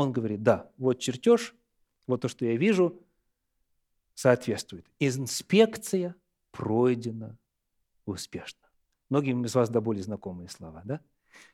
Он 0.01 0.13
говорит, 0.13 0.43
да, 0.43 0.71
вот 0.79 0.99
чертеж, 0.99 1.55
вот 2.07 2.23
то, 2.23 2.29
что 2.29 2.47
я 2.47 2.57
вижу, 2.57 2.99
соответствует. 4.15 4.87
Инспекция 4.99 6.17
пройдена 6.53 7.37
успешно. 8.07 8.67
Многим 9.11 9.45
из 9.45 9.55
вас 9.55 9.69
до 9.69 9.83
боли 9.83 10.01
знакомые 10.01 10.49
слова, 10.49 10.81
да? 10.87 11.03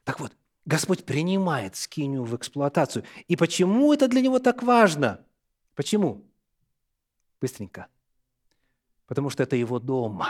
Так 0.05 0.21
вот, 0.21 0.31
Господь 0.65 1.05
принимает 1.05 1.75
скинию 1.75 2.23
в 2.23 2.37
эксплуатацию. 2.37 3.05
И 3.27 3.35
почему 3.35 3.93
это 3.93 4.07
для 4.07 4.21
него 4.21 4.39
так 4.39 4.63
важно? 4.63 5.27
Почему? 5.75 6.25
Быстренько. 7.41 7.89
потому 9.09 9.29
что 9.29 9.43
это 9.43 9.57
его 9.57 9.81
дом. 9.81 10.23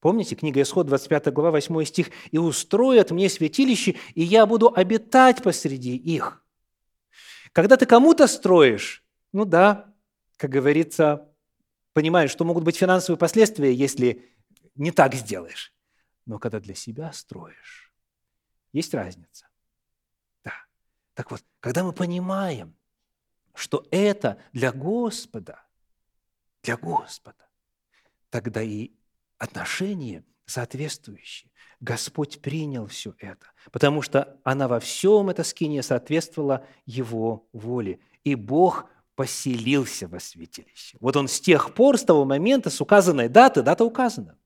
Помните, 0.00 0.36
книга 0.36 0.60
Исход, 0.60 0.86
25 0.86 1.32
глава, 1.32 1.52
8 1.52 1.84
стих. 1.84 2.10
«И 2.30 2.36
устроят 2.36 3.10
мне 3.10 3.30
святилище, 3.30 3.96
и 4.14 4.22
я 4.22 4.44
буду 4.44 4.70
обитать 4.74 5.42
посреди 5.42 5.96
их». 5.96 6.45
Когда 7.56 7.78
ты 7.78 7.86
кому-то 7.86 8.26
строишь, 8.26 9.02
ну 9.32 9.46
да, 9.46 9.90
как 10.36 10.50
говорится, 10.50 11.32
понимаешь, 11.94 12.30
что 12.30 12.44
могут 12.44 12.64
быть 12.64 12.76
финансовые 12.76 13.18
последствия, 13.18 13.72
если 13.72 14.30
не 14.74 14.90
так 14.90 15.14
сделаешь. 15.14 15.72
Но 16.26 16.38
когда 16.38 16.60
для 16.60 16.74
себя 16.74 17.10
строишь, 17.14 17.94
есть 18.74 18.92
разница. 18.92 19.48
Да. 20.44 20.52
Так 21.14 21.30
вот, 21.30 21.42
когда 21.60 21.82
мы 21.82 21.94
понимаем, 21.94 22.76
что 23.54 23.86
это 23.90 24.36
для 24.52 24.70
Господа, 24.70 25.58
для 26.62 26.76
Господа, 26.76 27.48
тогда 28.28 28.60
и 28.60 28.90
отношения 29.38 30.26
соответствующие. 30.46 31.50
Господь 31.80 32.40
принял 32.40 32.86
все 32.86 33.14
это, 33.18 33.46
потому 33.70 34.00
что 34.00 34.38
она 34.44 34.66
во 34.66 34.80
всем, 34.80 35.28
эта 35.28 35.44
скиния, 35.44 35.82
соответствовала 35.82 36.64
Его 36.86 37.46
воле. 37.52 38.00
И 38.24 38.34
Бог 38.34 38.86
поселился 39.14 40.08
во 40.08 40.20
святилище. 40.20 40.96
Вот 41.00 41.16
он 41.16 41.28
с 41.28 41.40
тех 41.40 41.74
пор, 41.74 41.98
с 41.98 42.02
того 42.02 42.24
момента, 42.24 42.70
с 42.70 42.80
указанной 42.80 43.28
даты, 43.28 43.62
дата 43.62 43.84
указана, 43.84 44.38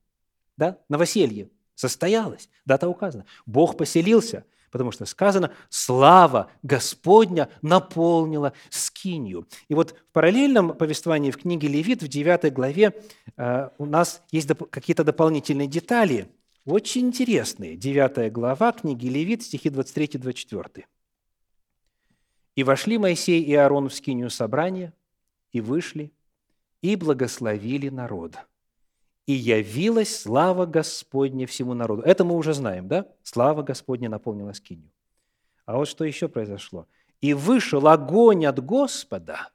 да, 0.57 0.77
новоселье 0.89 1.49
состоялось, 1.75 2.49
дата 2.65 2.89
указана. 2.89 3.25
Бог 3.45 3.77
поселился– 3.77 4.45
потому 4.71 4.91
что 4.91 5.05
сказано, 5.05 5.51
слава 5.69 6.49
Господня 6.63 7.49
наполнила 7.61 8.53
скинию. 8.69 9.47
И 9.67 9.75
вот 9.75 9.91
в 9.91 10.13
параллельном 10.13 10.75
повествовании 10.75 11.31
в 11.31 11.37
книге 11.37 11.67
Левит 11.67 12.01
в 12.01 12.07
9 12.07 12.51
главе 12.53 12.93
э, 13.37 13.69
у 13.77 13.85
нас 13.85 14.23
есть 14.31 14.49
какие-то 14.69 15.03
дополнительные 15.03 15.67
детали, 15.67 16.29
очень 16.65 17.07
интересные. 17.07 17.75
9 17.75 18.31
глава 18.31 18.71
книги 18.71 19.07
Левит, 19.07 19.43
стихи 19.43 19.69
23-24. 19.69 20.85
«И 22.55 22.63
вошли 22.63 22.97
Моисей 22.97 23.41
и 23.41 23.53
Аарон 23.53 23.89
в 23.89 23.93
скинию 23.93 24.29
собрания, 24.29 24.93
и 25.51 25.61
вышли, 25.61 26.11
и 26.81 26.95
благословили 26.95 27.89
народ» 27.89 28.37
и 29.25 29.33
явилась 29.33 30.21
слава 30.21 30.65
Господня 30.65 31.47
всему 31.47 31.73
народу. 31.73 32.01
Это 32.03 32.23
мы 32.23 32.35
уже 32.35 32.53
знаем, 32.53 32.87
да? 32.87 33.07
Слава 33.23 33.61
Господня 33.61 34.09
наполнила 34.09 34.53
скинию. 34.53 34.91
А 35.65 35.77
вот 35.77 35.87
что 35.87 36.03
еще 36.03 36.27
произошло. 36.27 36.87
И 37.21 37.33
вышел 37.33 37.87
огонь 37.87 38.45
от 38.45 38.63
Господа 38.63 39.49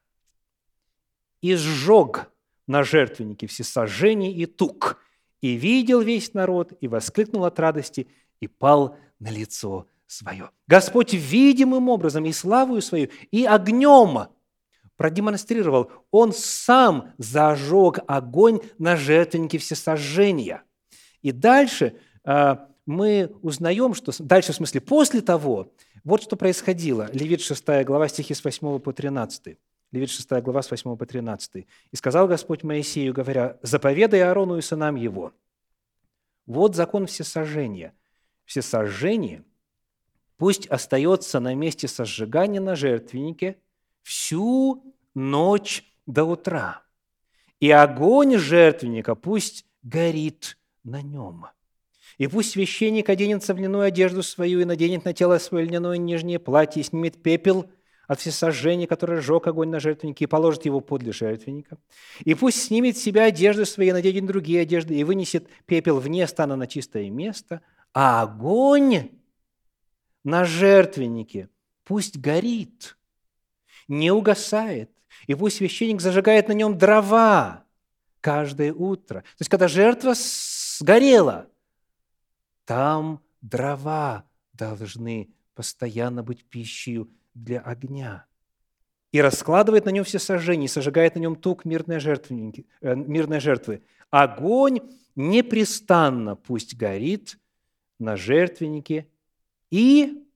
и 1.41 1.55
сжег 1.55 2.31
на 2.67 2.83
жертвеннике 2.83 3.47
всесожжений 3.47 4.33
и 4.33 4.47
тук. 4.47 4.99
И 5.41 5.55
видел 5.55 6.01
весь 6.01 6.33
народ, 6.35 6.73
и 6.81 6.89
воскликнул 6.89 7.45
от 7.45 7.59
радости, 7.61 8.09
и 8.41 8.49
пал 8.49 8.97
на 9.19 9.29
лицо 9.31 9.87
свое. 10.07 10.51
Господь 10.67 11.13
видимым 11.13 11.89
образом 11.89 12.25
и 12.25 12.33
славою 12.33 12.81
свою, 12.81 13.11
и 13.31 13.45
огнем 13.45 14.29
продемонстрировал. 14.97 15.91
Он 16.11 16.33
сам 16.33 17.13
зажег 17.19 17.99
огонь 18.07 18.61
на 18.79 18.97
жертвеннике 18.97 19.59
всесожжения. 19.59 20.63
И 21.23 21.33
дальше 21.33 21.97
а, 22.25 22.69
мы 22.87 23.33
узнаем, 23.43 23.95
что 23.95 24.13
дальше, 24.23 24.53
в 24.53 24.57
смысле, 24.57 24.81
после 24.81 25.21
того, 25.21 25.73
вот 26.05 26.23
что 26.23 26.37
происходило. 26.37 27.11
Левит 27.13 27.41
6 27.41 27.85
глава, 27.85 28.09
стихи 28.09 28.35
с 28.35 28.43
8 28.43 28.79
по 28.79 28.93
13. 28.93 29.59
Левит 29.93 30.11
6 30.11 30.31
глава, 30.43 30.63
с 30.63 30.71
8 30.71 30.97
по 30.97 31.07
13. 31.07 31.67
«И 31.91 31.97
сказал 31.97 32.29
Господь 32.29 32.63
Моисею, 32.63 33.13
говоря, 33.13 33.59
заповедай 33.63 34.23
Аарону 34.23 34.57
и 34.57 34.63
сынам 34.63 34.97
его, 34.97 35.33
вот 36.47 36.77
закон 36.77 37.07
всесожжения. 37.07 37.93
Всесожжение 38.45 39.45
пусть 40.37 40.69
остается 40.69 41.41
на 41.41 41.55
месте 41.55 41.89
сожигания 41.89 42.61
на 42.61 42.77
жертвеннике– 42.77 43.59
всю 44.07 44.95
ночь 45.15 45.85
до 46.07 46.25
утра. 46.25 46.83
И 47.59 47.71
огонь 47.73 48.37
жертвенника 48.37 49.17
пусть 49.17 49.67
горит 49.83 50.57
на 50.85 51.03
нем. 51.03 51.47
И 52.17 52.29
пусть 52.29 52.53
священник 52.53 53.09
оденется 53.09 53.53
в 53.53 53.59
льняную 53.59 53.83
одежду 53.83 54.23
свою 54.23 54.61
и 54.61 54.65
наденет 54.65 55.05
на 55.05 55.13
тело 55.13 55.39
свое 55.39 55.67
льняное 55.67 55.97
нижнее 55.97 56.39
платье, 56.39 56.81
и 56.81 56.85
снимет 56.85 57.21
пепел 57.21 57.69
от 58.07 58.21
всесожжения, 58.21 58.87
которое 58.87 59.21
сжег 59.21 59.49
огонь 59.49 59.71
на 59.71 59.81
жертвеннике, 59.81 60.25
и 60.25 60.29
положит 60.29 60.67
его 60.67 60.81
подле 60.81 61.11
жертвенника. 61.11 61.77
И 62.25 62.35
пусть 62.35 62.63
снимет 62.63 62.97
с 62.97 63.03
себя 63.03 63.25
одежду 63.25 63.67
свою 63.67 63.93
наденет 63.93 64.27
другие 64.27 64.61
одежды, 64.61 64.95
и 64.95 65.03
вынесет 65.03 65.49
пепел 65.67 65.99
вне 65.99 66.29
стана 66.29 66.55
на 66.55 66.69
чистое 66.69 67.11
место, 67.11 67.61
а 67.93 68.23
огонь 68.23 69.11
на 70.23 70.45
жертвеннике 70.45 71.49
пусть 71.85 72.19
горит– 72.19 72.96
не 73.89 74.11
угасает. 74.11 74.91
И 75.27 75.35
пусть 75.35 75.57
священник 75.57 76.01
зажигает 76.01 76.49
на 76.49 76.53
нем 76.53 76.77
дрова 76.77 77.65
каждое 78.21 78.73
утро. 78.73 79.21
То 79.21 79.41
есть, 79.41 79.51
когда 79.51 79.69
жертва 79.69 80.15
сгорела, 80.17 81.49
там 82.65 83.21
дрова 83.41 84.25
должны 84.53 85.31
постоянно 85.55 86.23
быть 86.23 86.45
пищей 86.45 87.07
для 87.35 87.61
огня. 87.61 88.27
И 89.13 89.21
раскладывает 89.21 89.85
на 89.85 89.91
нем 89.91 90.05
все 90.05 90.19
сожжения, 90.19 90.67
и 90.67 90.69
сожигает 90.69 91.15
на 91.15 91.21
нем 91.21 91.37
тук 91.37 91.65
мирной 91.65 92.01
жертвы, 92.01 92.67
э, 92.81 92.95
мирной 92.95 93.41
жертвы. 93.41 93.83
Огонь 94.11 94.81
непрестанно 95.15 96.37
пусть 96.37 96.77
горит 96.77 97.39
на 97.99 98.17
жертвеннике 98.17 99.09
и 99.71 100.27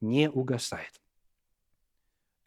не 0.00 0.30
угасает. 0.30 1.00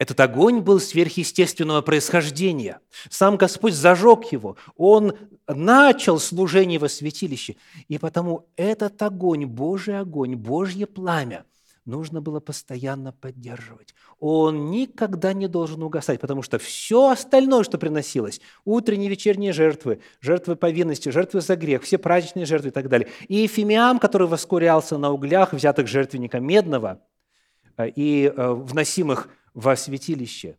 Этот 0.02 0.18
огонь 0.18 0.62
был 0.62 0.80
сверхъестественного 0.80 1.80
происхождения. 1.80 2.80
Сам 3.08 3.36
Господь 3.36 3.72
зажег 3.72 4.32
его. 4.32 4.56
Он 4.76 5.12
начал 5.46 6.18
служение 6.18 6.80
во 6.80 6.88
святилище. 6.88 7.54
И 7.86 7.98
потому 7.98 8.48
этот 8.56 9.00
огонь, 9.00 9.46
Божий 9.46 9.96
огонь, 9.96 10.34
Божье 10.34 10.88
пламя 10.88 11.44
нужно 11.84 12.20
было 12.20 12.40
постоянно 12.40 13.12
поддерживать. 13.12 13.94
Он 14.18 14.72
никогда 14.72 15.32
не 15.34 15.46
должен 15.46 15.84
угасать, 15.84 16.18
потому 16.18 16.42
что 16.42 16.58
все 16.58 17.10
остальное, 17.10 17.62
что 17.62 17.78
приносилось, 17.78 18.40
утренние, 18.64 19.08
вечерние 19.08 19.52
жертвы, 19.52 20.00
жертвы 20.20 20.56
повинности, 20.56 21.10
жертвы 21.10 21.42
за 21.42 21.54
грех, 21.54 21.84
все 21.84 21.98
праздничные 21.98 22.46
жертвы 22.46 22.70
и 22.70 22.72
так 22.72 22.88
далее, 22.88 23.08
и 23.28 23.46
фимиам, 23.46 24.00
который 24.00 24.26
воскурялся 24.26 24.98
на 24.98 25.12
углях, 25.12 25.52
взятых 25.52 25.86
жертвенника 25.86 26.40
медного, 26.40 27.00
э, 27.76 27.88
и 27.88 28.26
э, 28.26 28.52
вносимых 28.52 29.28
во 29.54 29.76
святилище. 29.76 30.58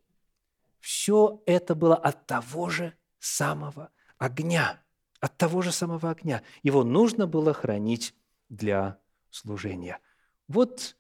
Все 0.80 1.42
это 1.46 1.76
было 1.76 1.96
от 1.96 2.26
того 2.28 2.70
же 2.70 2.94
самого 3.20 3.92
огня, 4.18 4.82
от 5.20 5.38
того 5.38 5.62
же 5.62 5.72
самого 5.72 6.10
огня. 6.12 6.44
Его 6.62 6.84
нужно 6.84 7.28
было 7.28 7.54
хранить 7.54 8.14
для 8.50 9.00
служения. 9.30 10.00
Вот 10.48 10.98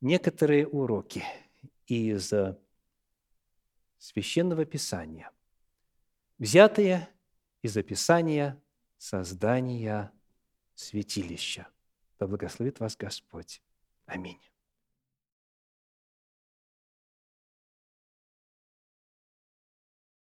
некоторые 0.00 0.66
уроки 0.66 1.24
из 1.86 2.32
Священного 3.98 4.64
Писания, 4.64 5.30
взятые 6.38 7.08
из 7.62 7.76
описания 7.76 8.60
создания 8.98 10.12
святилища. 10.74 11.66
Да 12.18 12.26
благословит 12.26 12.80
вас 12.80 12.96
Господь. 12.96 13.62
Аминь. 14.06 14.40